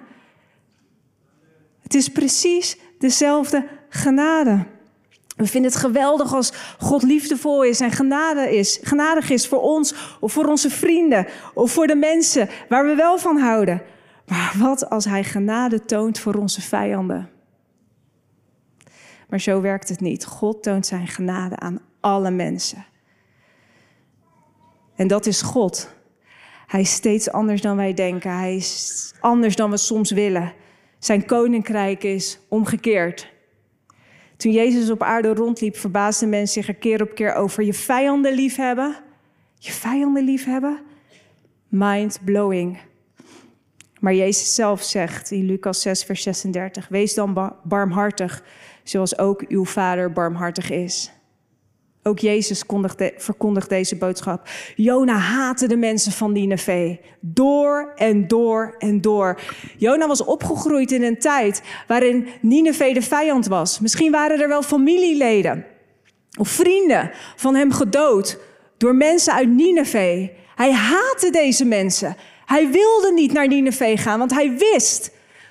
Het 1.83 1.95
is 1.95 2.09
precies 2.09 2.77
dezelfde 2.99 3.69
genade. 3.89 4.67
We 5.41 5.47
vinden 5.47 5.71
het 5.71 5.81
geweldig 5.81 6.35
als 6.35 6.53
God 6.79 7.03
liefdevol 7.03 7.65
is 7.65 7.81
en 7.81 7.91
genade 7.91 8.57
is, 8.57 8.79
genadig 8.83 9.31
is 9.31 9.49
voor 9.49 9.61
ons 9.61 9.95
of 10.21 10.33
voor 10.33 10.47
onze 10.47 10.71
vrienden 10.71 11.27
of 11.55 11.73
voor 11.73 11.87
de 11.87 11.95
mensen 11.95 12.49
waar 12.69 12.87
we 12.87 12.95
wel 12.95 13.19
van 13.19 13.39
houden. 13.39 13.83
Maar 14.27 14.55
wat 14.59 14.91
als 14.91 15.05
Hij 15.05 15.25
genade 15.25 15.85
toont 15.85 16.19
voor 16.19 16.35
onze 16.35 16.61
vijanden? 16.61 17.31
Maar 19.29 19.41
zo 19.41 19.61
werkt 19.61 19.89
het 19.89 20.01
niet. 20.01 20.25
God 20.25 20.63
toont 20.63 20.87
zijn 20.87 21.07
genade 21.07 21.57
aan 21.57 21.81
alle 22.01 22.31
mensen. 22.31 22.87
En 24.97 25.09
dat 25.09 25.27
is 25.27 25.43
God. 25.43 25.95
Hij 26.67 26.81
is 26.81 26.93
steeds 26.93 27.31
anders 27.31 27.61
dan 27.61 27.77
wij 27.77 27.95
denken. 27.95 28.37
Hij 28.37 28.57
is 28.57 29.13
anders 29.21 29.57
dan 29.57 29.71
we 29.71 29.77
soms 29.77 30.11
willen. 30.11 30.53
Zijn 30.99 31.25
koninkrijk 31.27 32.03
is 32.05 32.39
omgekeerd. 32.49 33.39
Toen 34.41 34.53
Jezus 34.53 34.91
op 34.91 35.03
aarde 35.03 35.35
rondliep, 35.35 35.77
verbaasden 35.77 36.29
mensen 36.29 36.63
zich 36.63 36.69
er 36.69 36.81
keer 36.81 37.03
op 37.03 37.15
keer 37.15 37.35
over 37.35 37.63
je 37.63 37.75
vijanden 37.75 38.33
liefhebben. 38.33 38.97
Je 39.59 39.73
vijanden 39.73 40.25
liefhebben? 40.25 40.81
Mind 41.69 42.19
blowing. 42.25 42.79
Maar 43.99 44.15
Jezus 44.15 44.55
zelf 44.55 44.83
zegt 44.83 45.31
in 45.31 45.47
Lucas 45.47 45.81
6, 45.81 46.05
vers 46.05 46.23
36: 46.23 46.89
Wees 46.89 47.15
dan 47.15 47.55
barmhartig, 47.63 48.45
zoals 48.83 49.19
ook 49.19 49.45
uw 49.49 49.65
Vader 49.65 50.13
barmhartig 50.13 50.71
is. 50.71 51.13
Ook 52.03 52.19
Jezus 52.19 52.63
verkondigt 53.17 53.69
deze 53.69 53.97
boodschap. 53.97 54.49
Jona 54.77 55.17
haatte 55.17 55.69
de 55.69 55.77
mensen 55.77 56.13
van 56.13 56.33
Nineveh. 56.33 56.97
Door 57.21 57.93
en 57.97 58.29
door 58.29 58.75
en 58.79 59.01
door. 59.01 59.41
Jona 59.77 60.07
was 60.07 60.25
opgegroeid 60.25 60.93
in 60.93 61.03
een 61.03 61.19
tijd 61.19 61.63
waarin 61.87 62.27
Nineveh 62.41 62.95
de 62.95 63.03
vijand 63.03 63.47
was. 63.47 63.81
Misschien 63.81 64.11
waren 64.11 64.41
er 64.41 64.49
wel 64.49 64.63
familieleden 64.63 65.65
of 66.39 66.49
vrienden 66.49 67.11
van 67.37 67.55
hem 67.55 67.73
gedood 67.73 68.39
door 68.77 68.95
mensen 68.95 69.35
uit 69.35 69.49
Nineveh. 69.49 70.29
Hij 70.55 70.73
haatte 70.73 71.31
deze 71.31 71.65
mensen. 71.65 72.17
Hij 72.47 72.71
wilde 72.71 73.13
niet 73.13 73.33
naar 73.33 73.49
Nineveh 73.49 73.99
gaan, 73.99 74.19
want 74.19 74.33
hij 74.33 74.57
wist 74.57 75.11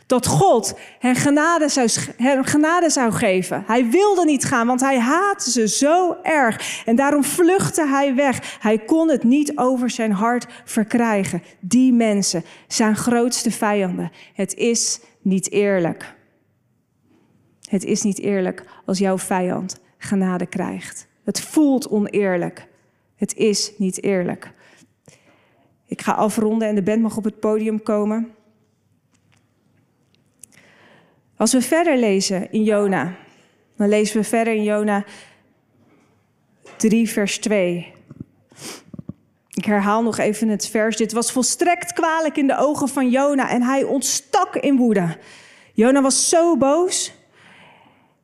dat 0.09 0.27
God 0.27 0.79
hen 0.99 1.15
genade, 1.15 1.69
zou, 1.69 1.89
hen 2.17 2.45
genade 2.45 2.89
zou 2.89 3.11
geven. 3.11 3.63
Hij 3.67 3.89
wilde 3.89 4.25
niet 4.25 4.45
gaan, 4.45 4.67
want 4.67 4.81
hij 4.81 4.99
haatte 4.99 5.51
ze 5.51 5.67
zo 5.67 6.15
erg. 6.23 6.83
En 6.85 6.95
daarom 6.95 7.23
vluchtte 7.23 7.87
hij 7.87 8.15
weg. 8.15 8.57
Hij 8.59 8.77
kon 8.77 9.09
het 9.09 9.23
niet 9.23 9.57
over 9.57 9.89
zijn 9.89 10.11
hart 10.11 10.45
verkrijgen. 10.65 11.43
Die 11.59 11.93
mensen, 11.93 12.43
zijn 12.67 12.95
grootste 12.95 13.51
vijanden. 13.51 14.11
Het 14.33 14.53
is 14.55 14.99
niet 15.21 15.51
eerlijk. 15.51 16.15
Het 17.69 17.83
is 17.83 18.01
niet 18.01 18.19
eerlijk 18.19 18.63
als 18.85 18.97
jouw 18.97 19.17
vijand 19.17 19.79
genade 19.97 20.45
krijgt. 20.45 21.07
Het 21.23 21.41
voelt 21.41 21.89
oneerlijk. 21.89 22.67
Het 23.15 23.35
is 23.35 23.71
niet 23.77 24.03
eerlijk. 24.03 24.51
Ik 25.85 26.01
ga 26.01 26.11
afronden 26.11 26.67
en 26.67 26.75
de 26.75 26.83
band 26.83 27.01
mag 27.01 27.17
op 27.17 27.23
het 27.23 27.39
podium 27.39 27.83
komen. 27.83 28.33
Als 31.39 31.53
we 31.53 31.61
verder 31.61 31.97
lezen 31.97 32.51
in 32.51 32.63
Jona, 32.63 33.15
dan 33.77 33.89
lezen 33.89 34.17
we 34.17 34.23
verder 34.23 34.53
in 34.53 34.63
Jona 34.63 35.05
3, 36.77 37.09
vers 37.09 37.37
2. 37.37 37.93
Ik 39.49 39.65
herhaal 39.65 40.03
nog 40.03 40.17
even 40.17 40.47
het 40.47 40.67
vers. 40.67 40.97
Dit 40.97 41.11
was 41.11 41.31
volstrekt 41.31 41.93
kwalijk 41.93 42.37
in 42.37 42.47
de 42.47 42.57
ogen 42.57 42.87
van 42.87 43.09
Jona 43.09 43.49
en 43.49 43.61
hij 43.61 43.83
ontstak 43.83 44.55
in 44.55 44.77
woede. 44.77 45.17
Jona 45.73 46.01
was 46.01 46.29
zo 46.29 46.57
boos. 46.57 47.13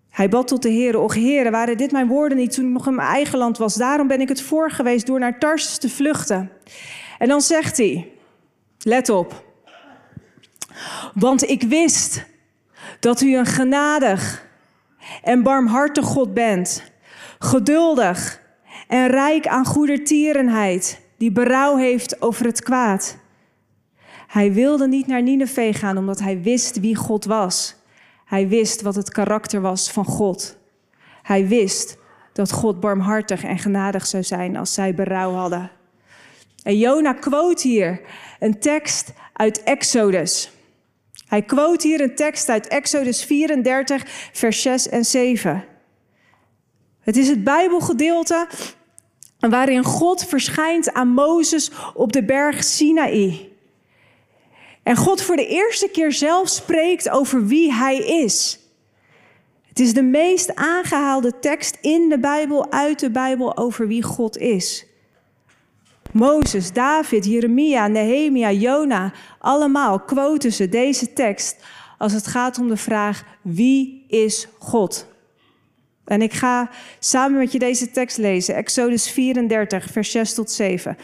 Hij 0.09 0.29
bad 0.29 0.47
tot 0.47 0.61
de 0.61 0.69
Heer: 0.69 0.99
Och 0.99 1.13
Heer, 1.13 1.51
waren 1.51 1.77
dit 1.77 1.91
mijn 1.91 2.07
woorden 2.07 2.37
niet 2.37 2.53
toen 2.53 2.65
ik 2.65 2.71
nog 2.71 2.87
in 2.87 2.95
mijn 2.95 3.07
eigen 3.07 3.37
land 3.37 3.57
was? 3.57 3.75
Daarom 3.75 4.07
ben 4.07 4.21
ik 4.21 4.29
het 4.29 4.41
voor 4.41 4.71
geweest 4.71 5.05
door 5.05 5.19
naar 5.19 5.39
Tarsus 5.39 5.77
te 5.77 5.89
vluchten. 5.89 6.51
En 7.19 7.27
dan 7.27 7.41
zegt 7.41 7.77
hij: 7.77 8.11
Let 8.79 9.09
op. 9.09 9.43
Want 11.13 11.49
ik 11.49 11.63
wist 11.63 12.33
dat 13.05 13.21
u 13.21 13.37
een 13.37 13.45
genadig 13.45 14.47
en 15.23 15.43
barmhartig 15.43 16.05
God 16.05 16.33
bent, 16.33 16.91
geduldig 17.39 18.41
en 18.87 19.07
rijk 19.07 19.47
aan 19.47 19.65
goedertierenheid, 19.65 21.01
die 21.17 21.31
berouw 21.31 21.77
heeft 21.77 22.21
over 22.21 22.45
het 22.45 22.63
kwaad. 22.63 23.17
Hij 24.27 24.53
wilde 24.53 24.87
niet 24.87 25.07
naar 25.07 25.21
Nineveh 25.21 25.75
gaan 25.75 25.97
omdat 25.97 26.19
hij 26.19 26.41
wist 26.41 26.79
wie 26.79 26.95
God 26.95 27.25
was. 27.25 27.75
Hij 28.25 28.47
wist 28.47 28.81
wat 28.81 28.95
het 28.95 29.09
karakter 29.09 29.61
was 29.61 29.91
van 29.91 30.05
God. 30.05 30.57
Hij 31.21 31.47
wist 31.47 31.97
dat 32.33 32.51
God 32.51 32.79
barmhartig 32.79 33.43
en 33.43 33.59
genadig 33.59 34.05
zou 34.05 34.23
zijn 34.23 34.55
als 34.55 34.73
zij 34.73 34.95
berouw 34.95 35.33
hadden. 35.33 35.71
En 36.63 36.77
Jona 36.77 37.13
quote 37.13 37.67
hier 37.67 38.01
een 38.39 38.59
tekst 38.59 39.13
uit 39.33 39.63
Exodus. 39.63 40.54
Hij 41.35 41.43
quote 41.43 41.87
hier 41.87 42.01
een 42.01 42.15
tekst 42.15 42.49
uit 42.49 42.67
Exodus 42.67 43.23
34, 43.23 44.03
vers 44.33 44.61
6 44.61 44.89
en 44.89 45.05
7. 45.05 45.65
Het 46.99 47.17
is 47.17 47.27
het 47.27 47.43
Bijbelgedeelte 47.43 48.47
waarin 49.39 49.83
God 49.83 50.25
verschijnt 50.25 50.93
aan 50.93 51.07
Mozes 51.07 51.71
op 51.93 52.13
de 52.13 52.23
berg 52.23 52.63
Sinaï. 52.63 53.51
En 54.83 54.95
God 54.95 55.21
voor 55.21 55.35
de 55.35 55.47
eerste 55.47 55.89
keer 55.89 56.11
zelf 56.11 56.49
spreekt 56.49 57.09
over 57.09 57.45
wie 57.45 57.73
hij 57.73 57.97
is. 57.97 58.59
Het 59.67 59.79
is 59.79 59.93
de 59.93 60.03
meest 60.03 60.55
aangehaalde 60.55 61.39
tekst 61.39 61.77
in 61.81 62.09
de 62.09 62.19
Bijbel, 62.19 62.71
uit 62.71 62.99
de 62.99 63.11
Bijbel, 63.11 63.57
over 63.57 63.87
wie 63.87 64.03
God 64.03 64.37
is. 64.37 64.85
Mozes, 66.15 66.71
David, 66.71 67.25
Jeremia, 67.25 67.87
Nehemia, 67.87 68.51
Jona, 68.51 69.13
allemaal 69.39 69.99
quoten 69.99 70.53
ze 70.53 70.69
deze 70.69 71.13
tekst 71.13 71.63
als 71.97 72.13
het 72.13 72.27
gaat 72.27 72.59
om 72.59 72.67
de 72.67 72.77
vraag 72.77 73.23
wie 73.41 74.05
is 74.07 74.47
God? 74.59 75.07
En 76.05 76.21
ik 76.21 76.33
ga 76.33 76.69
samen 76.99 77.39
met 77.39 77.51
je 77.51 77.59
deze 77.59 77.91
tekst 77.91 78.17
lezen, 78.17 78.55
Exodus 78.55 79.11
34, 79.11 79.89
vers 79.91 80.11
6 80.11 80.33
tot 80.33 80.51
7. 80.51 80.97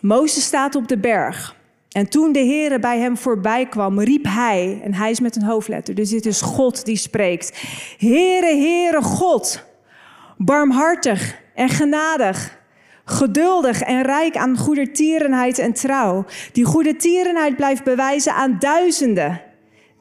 Mozes 0.00 0.44
staat 0.44 0.74
op 0.74 0.88
de 0.88 0.98
berg. 0.98 1.56
En 1.88 2.08
toen 2.08 2.32
de 2.32 2.44
Heere 2.44 2.78
bij 2.78 2.98
hem 2.98 3.16
voorbij 3.16 3.66
kwam, 3.66 4.00
riep 4.00 4.24
hij, 4.24 4.80
en 4.84 4.94
hij 4.94 5.10
is 5.10 5.20
met 5.20 5.36
een 5.36 5.44
hoofdletter, 5.44 5.94
dus 5.94 6.10
dit 6.10 6.26
is 6.26 6.40
God 6.40 6.84
die 6.84 6.96
spreekt. 6.96 7.62
Heere, 7.98 8.56
Heere 8.56 9.02
God, 9.02 9.64
barmhartig 10.36 11.40
en 11.54 11.68
genadig, 11.68 12.60
geduldig 13.12 13.80
en 13.80 14.02
rijk 14.02 14.36
aan 14.36 14.56
goedertierenheid 14.56 15.58
en 15.58 15.72
trouw, 15.72 16.24
die 16.52 16.64
goedertierenheid 16.64 17.56
blijft 17.56 17.84
bewijzen 17.84 18.34
aan 18.34 18.56
duizenden 18.58 19.40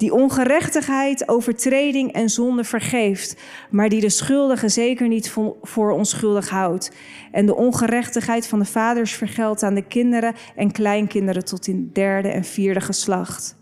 die 0.01 0.13
ongerechtigheid, 0.13 1.27
overtreding 1.29 2.11
en 2.11 2.29
zonde 2.29 2.63
vergeeft, 2.63 3.41
maar 3.69 3.89
die 3.89 4.01
de 4.01 4.09
schuldige 4.09 4.69
zeker 4.69 5.07
niet 5.07 5.33
voor 5.61 5.91
onschuldig 5.91 6.49
houdt. 6.49 6.91
En 7.31 7.45
de 7.45 7.55
ongerechtigheid 7.55 8.47
van 8.47 8.59
de 8.59 8.65
vaders 8.65 9.13
vergeldt 9.13 9.63
aan 9.63 9.73
de 9.73 9.87
kinderen 9.87 10.33
en 10.55 10.71
kleinkinderen 10.71 11.45
tot 11.45 11.67
in 11.67 11.89
derde 11.93 12.27
en 12.27 12.43
vierde 12.43 12.81
geslacht. 12.81 13.55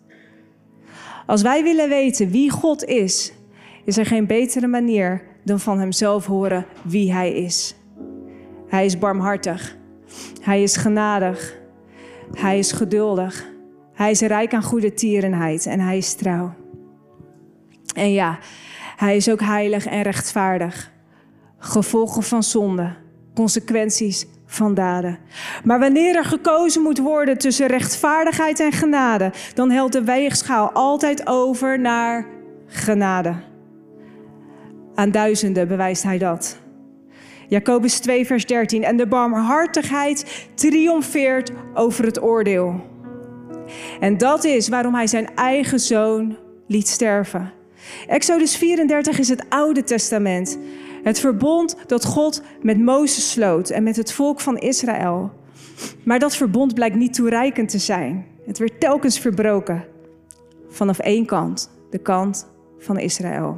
Als 1.25 1.41
wij 1.41 1.63
willen 1.63 1.89
weten 1.89 2.31
wie 2.31 2.49
God 2.49 2.83
is, 2.83 3.33
is 3.85 3.97
er 3.97 4.05
geen 4.05 4.27
betere 4.27 4.67
manier 4.67 5.21
dan 5.43 5.59
van 5.59 5.79
Hemzelf 5.79 6.25
horen 6.25 6.65
wie 6.83 7.13
Hij 7.13 7.33
is. 7.33 7.75
Hij 8.69 8.85
is 8.85 8.97
barmhartig. 8.97 9.77
Hij 10.41 10.63
is 10.63 10.75
genadig. 10.75 11.57
Hij 12.33 12.59
is 12.59 12.71
geduldig. 12.71 13.47
Hij 13.93 14.11
is 14.11 14.21
rijk 14.21 14.53
aan 14.53 14.63
goede 14.63 14.93
tierenheid 14.93 15.65
en 15.65 15.79
hij 15.79 15.97
is 15.97 16.13
trouw. 16.13 16.53
En 17.95 18.11
ja, 18.11 18.39
hij 18.95 19.15
is 19.15 19.29
ook 19.29 19.41
heilig 19.41 19.85
en 19.85 20.01
rechtvaardig. 20.01 20.91
Gevolgen 21.57 22.23
van 22.23 22.43
zonde, 22.43 22.95
consequenties 23.35 24.27
van 24.45 24.73
daden. 24.73 25.17
Maar 25.63 25.79
wanneer 25.79 26.15
er 26.15 26.25
gekozen 26.25 26.81
moet 26.81 26.99
worden 26.99 27.37
tussen 27.37 27.67
rechtvaardigheid 27.67 28.59
en 28.59 28.71
genade, 28.71 29.31
dan 29.53 29.71
helpt 29.71 29.93
de 29.93 30.03
weegschaal 30.03 30.71
altijd 30.71 31.27
over 31.27 31.79
naar 31.79 32.25
genade. 32.67 33.35
Aan 34.95 35.11
duizenden 35.11 35.67
bewijst 35.67 36.03
hij 36.03 36.17
dat. 36.17 36.59
Jacobus 37.49 37.99
2, 37.99 38.25
vers 38.25 38.45
13. 38.45 38.83
En 38.83 38.97
de 38.97 39.07
barmhartigheid 39.07 40.47
triomfeert 40.53 41.51
over 41.73 42.05
het 42.05 42.21
oordeel. 42.21 42.81
En 43.99 44.17
dat 44.17 44.43
is 44.43 44.67
waarom 44.67 44.95
hij 44.95 45.07
zijn 45.07 45.35
eigen 45.35 45.79
zoon 45.79 46.37
liet 46.67 46.87
sterven. 46.87 47.51
Exodus 48.07 48.57
34 48.57 49.19
is 49.19 49.29
het 49.29 49.45
Oude 49.49 49.83
Testament. 49.83 50.57
Het 51.03 51.19
verbond 51.19 51.75
dat 51.87 52.05
God 52.05 52.41
met 52.61 52.79
Mozes 52.79 53.31
sloot 53.31 53.69
en 53.69 53.83
met 53.83 53.95
het 53.95 54.13
volk 54.13 54.39
van 54.39 54.57
Israël. 54.57 55.31
Maar 56.03 56.19
dat 56.19 56.35
verbond 56.35 56.73
blijkt 56.73 56.95
niet 56.95 57.13
toereikend 57.13 57.69
te 57.69 57.79
zijn. 57.79 58.25
Het 58.45 58.57
werd 58.57 58.79
telkens 58.79 59.19
verbroken. 59.19 59.85
Vanaf 60.67 60.99
één 60.99 61.25
kant, 61.25 61.69
de 61.89 61.99
kant 61.99 62.47
van 62.79 62.99
Israël. 62.99 63.57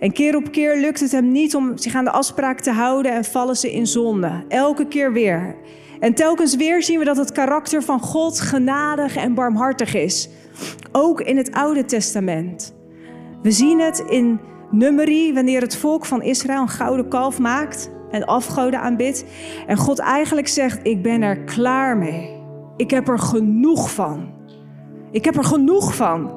En 0.00 0.12
keer 0.12 0.36
op 0.36 0.50
keer 0.50 0.76
lukt 0.76 1.00
het 1.00 1.12
hem 1.12 1.32
niet 1.32 1.54
om 1.54 1.78
zich 1.78 1.94
aan 1.94 2.04
de 2.04 2.10
afspraak 2.10 2.60
te 2.60 2.70
houden 2.70 3.12
en 3.12 3.24
vallen 3.24 3.56
ze 3.56 3.72
in 3.72 3.86
zonde. 3.86 4.44
Elke 4.48 4.86
keer 4.86 5.12
weer. 5.12 5.56
En 6.00 6.14
telkens 6.14 6.56
weer 6.56 6.82
zien 6.82 6.98
we 6.98 7.04
dat 7.04 7.16
het 7.16 7.32
karakter 7.32 7.82
van 7.82 8.00
God 8.00 8.40
genadig 8.40 9.16
en 9.16 9.34
barmhartig 9.34 9.94
is. 9.94 10.28
Ook 10.92 11.20
in 11.20 11.36
het 11.36 11.52
Oude 11.52 11.84
Testament. 11.84 12.74
We 13.42 13.50
zien 13.50 13.80
het 13.80 14.04
in 14.08 14.40
Numeri, 14.70 15.34
wanneer 15.34 15.60
het 15.60 15.76
volk 15.76 16.04
van 16.04 16.22
Israël 16.22 16.60
een 16.60 16.68
gouden 16.68 17.08
kalf 17.08 17.38
maakt 17.38 17.90
en 18.10 18.24
afgoden 18.24 18.80
aanbidt. 18.80 19.24
En 19.66 19.76
God 19.76 19.98
eigenlijk 19.98 20.48
zegt: 20.48 20.78
Ik 20.82 21.02
ben 21.02 21.22
er 21.22 21.44
klaar 21.44 21.96
mee. 21.96 22.40
Ik 22.76 22.90
heb 22.90 23.08
er 23.08 23.18
genoeg 23.18 23.90
van. 23.90 24.34
Ik 25.10 25.24
heb 25.24 25.36
er 25.36 25.44
genoeg 25.44 25.94
van. 25.94 26.30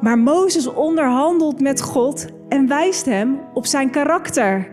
Maar 0.00 0.18
Mozes 0.18 0.66
onderhandelt 0.66 1.60
met 1.60 1.82
God 1.82 2.26
en 2.48 2.68
wijst 2.68 3.04
hem 3.04 3.40
op 3.54 3.66
zijn 3.66 3.90
karakter. 3.90 4.68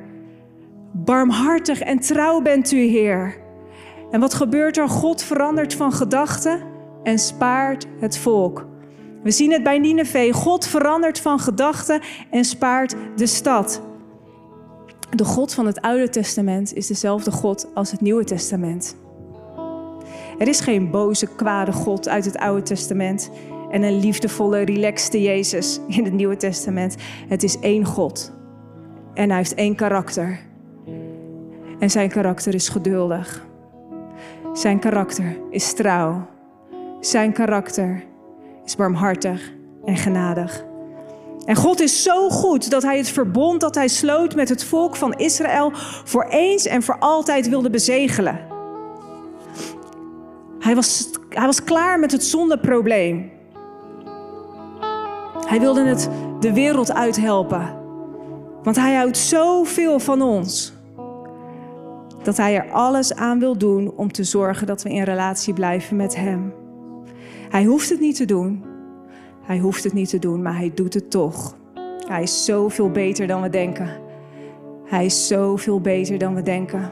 Barmhartig 0.92 1.80
en 1.80 2.00
trouw 2.00 2.42
bent 2.42 2.72
u, 2.72 2.78
Heer. 2.78 3.42
En 4.12 4.20
wat 4.20 4.34
gebeurt 4.34 4.78
er? 4.78 4.90
God 4.90 5.24
verandert 5.24 5.74
van 5.74 5.92
gedachten 5.92 6.62
en 7.04 7.20
spaart 7.20 7.86
het 8.00 8.18
volk. 8.18 8.66
We 9.24 9.32
zien 9.32 9.52
het 9.52 9.64
bij 9.64 9.80
Nineveh. 9.80 10.34
God 10.34 10.66
verandert 10.66 11.20
van 11.20 11.40
gedachten 11.40 12.02
en 12.30 12.46
spaart 12.46 12.96
de 13.16 13.26
stad. 13.26 13.82
De 15.10 15.26
God 15.26 15.54
van 15.54 15.66
het 15.66 15.82
Oude 15.82 16.10
Testament 16.10 16.74
is 16.74 16.88
dezelfde 16.88 17.32
God 17.32 17.68
als 17.74 17.92
het 17.92 18.02
Nieuwe 18.02 18.24
Testament. 18.24 18.96
Er 20.38 20.48
is 20.48 20.60
geen 20.60 20.92
boze, 20.92 21.28
kwade 21.36 21.72
God 21.72 22.10
uit 22.10 22.26
het 22.26 22.38
Oude 22.38 22.62
Testament 22.62 23.30
en 23.74 23.84
een 23.84 24.00
liefdevolle, 24.00 24.60
relaxte 24.60 25.22
Jezus 25.22 25.80
in 25.88 26.04
het 26.04 26.14
Nieuwe 26.14 26.36
Testament. 26.36 26.96
Het 27.28 27.44
is 27.44 27.60
één 27.60 27.86
God 27.86 28.34
en 29.14 29.30
hij 29.30 29.38
heeft 29.38 29.54
één 29.54 29.76
karakter. 29.76 30.40
En 31.80 31.90
zijn 31.90 32.10
karakter 32.10 32.54
is 32.54 32.70
geduldig. 32.70 33.46
Zijn 34.54 34.80
karakter 34.80 35.38
is 35.50 35.74
trouw. 35.74 36.28
Zijn 37.00 37.32
karakter 37.32 38.04
is 38.66 38.76
barmhartig 38.76 39.54
en 39.86 39.98
genadig. 39.98 40.66
En 41.46 41.56
God 41.56 41.80
is 41.80 42.04
zo 42.04 42.30
goed 42.30 42.70
dat 42.70 42.84
hij 42.84 42.98
het 42.98 43.10
verbond 43.10 43.62
dat 43.62 43.76
hij 43.76 43.88
sloot 43.88 44.36
met 44.36 44.50
het 44.50 44.64
volk 44.64 44.96
van 44.96 45.14
Israël 45.14 45.72
voor 46.04 46.24
eens 46.24 46.66
en 46.66 46.84
voor 46.84 46.98
altijd 47.00 47.50
wilde 47.50 47.70
bezegelen. 47.70 48.40
Hij 50.60 50.76
was, 50.76 51.10
hij 51.30 51.46
was 51.46 51.64
klaar 51.64 52.00
met 52.00 52.12
het 52.12 52.24
zondeprobleem. 52.24 53.33
Hij 55.46 55.60
wilde 55.60 55.84
het 55.84 56.10
de 56.40 56.54
wereld 56.54 56.94
uithelpen. 56.94 57.82
Want 58.64 58.76
hij 58.76 58.96
houdt 58.96 59.18
zoveel 59.18 60.00
van 60.00 60.22
ons 60.22 60.74
dat 62.24 62.38
Hij 62.38 62.56
er 62.56 62.72
alles 62.72 63.16
aan 63.16 63.40
wil 63.40 63.58
doen 63.58 63.94
om 63.96 64.12
te 64.12 64.24
zorgen 64.24 64.68
dat 64.68 64.84
we 64.84 64.90
in 64.90 65.04
relatie 65.04 65.54
blijven 65.54 65.96
met 65.96 66.16
Hem. 66.16 66.54
Hij 67.50 67.64
hoeft 67.64 67.90
het 67.90 68.00
niet 68.00 68.16
te 68.16 68.26
doen. 68.26 68.64
Hij 69.42 69.60
hoeft 69.60 69.84
het 69.84 69.94
niet 69.94 70.10
te 70.10 70.20
doen, 70.20 70.42
maar 70.42 70.58
Hij 70.58 70.72
doet 70.76 70.94
het 70.94 71.12
toch. 71.12 71.56
Hij 72.08 72.22
is 72.22 72.46
zoveel 72.46 72.92
beter 72.92 73.28
dan 73.28 73.42
we 73.42 73.50
denken. 73.50 73.90
Hij 74.86 75.06
is 75.06 75.28
zoveel 75.28 75.82
beter 75.82 76.18
dan 76.18 76.36
we 76.36 76.42
denken. 76.42 76.92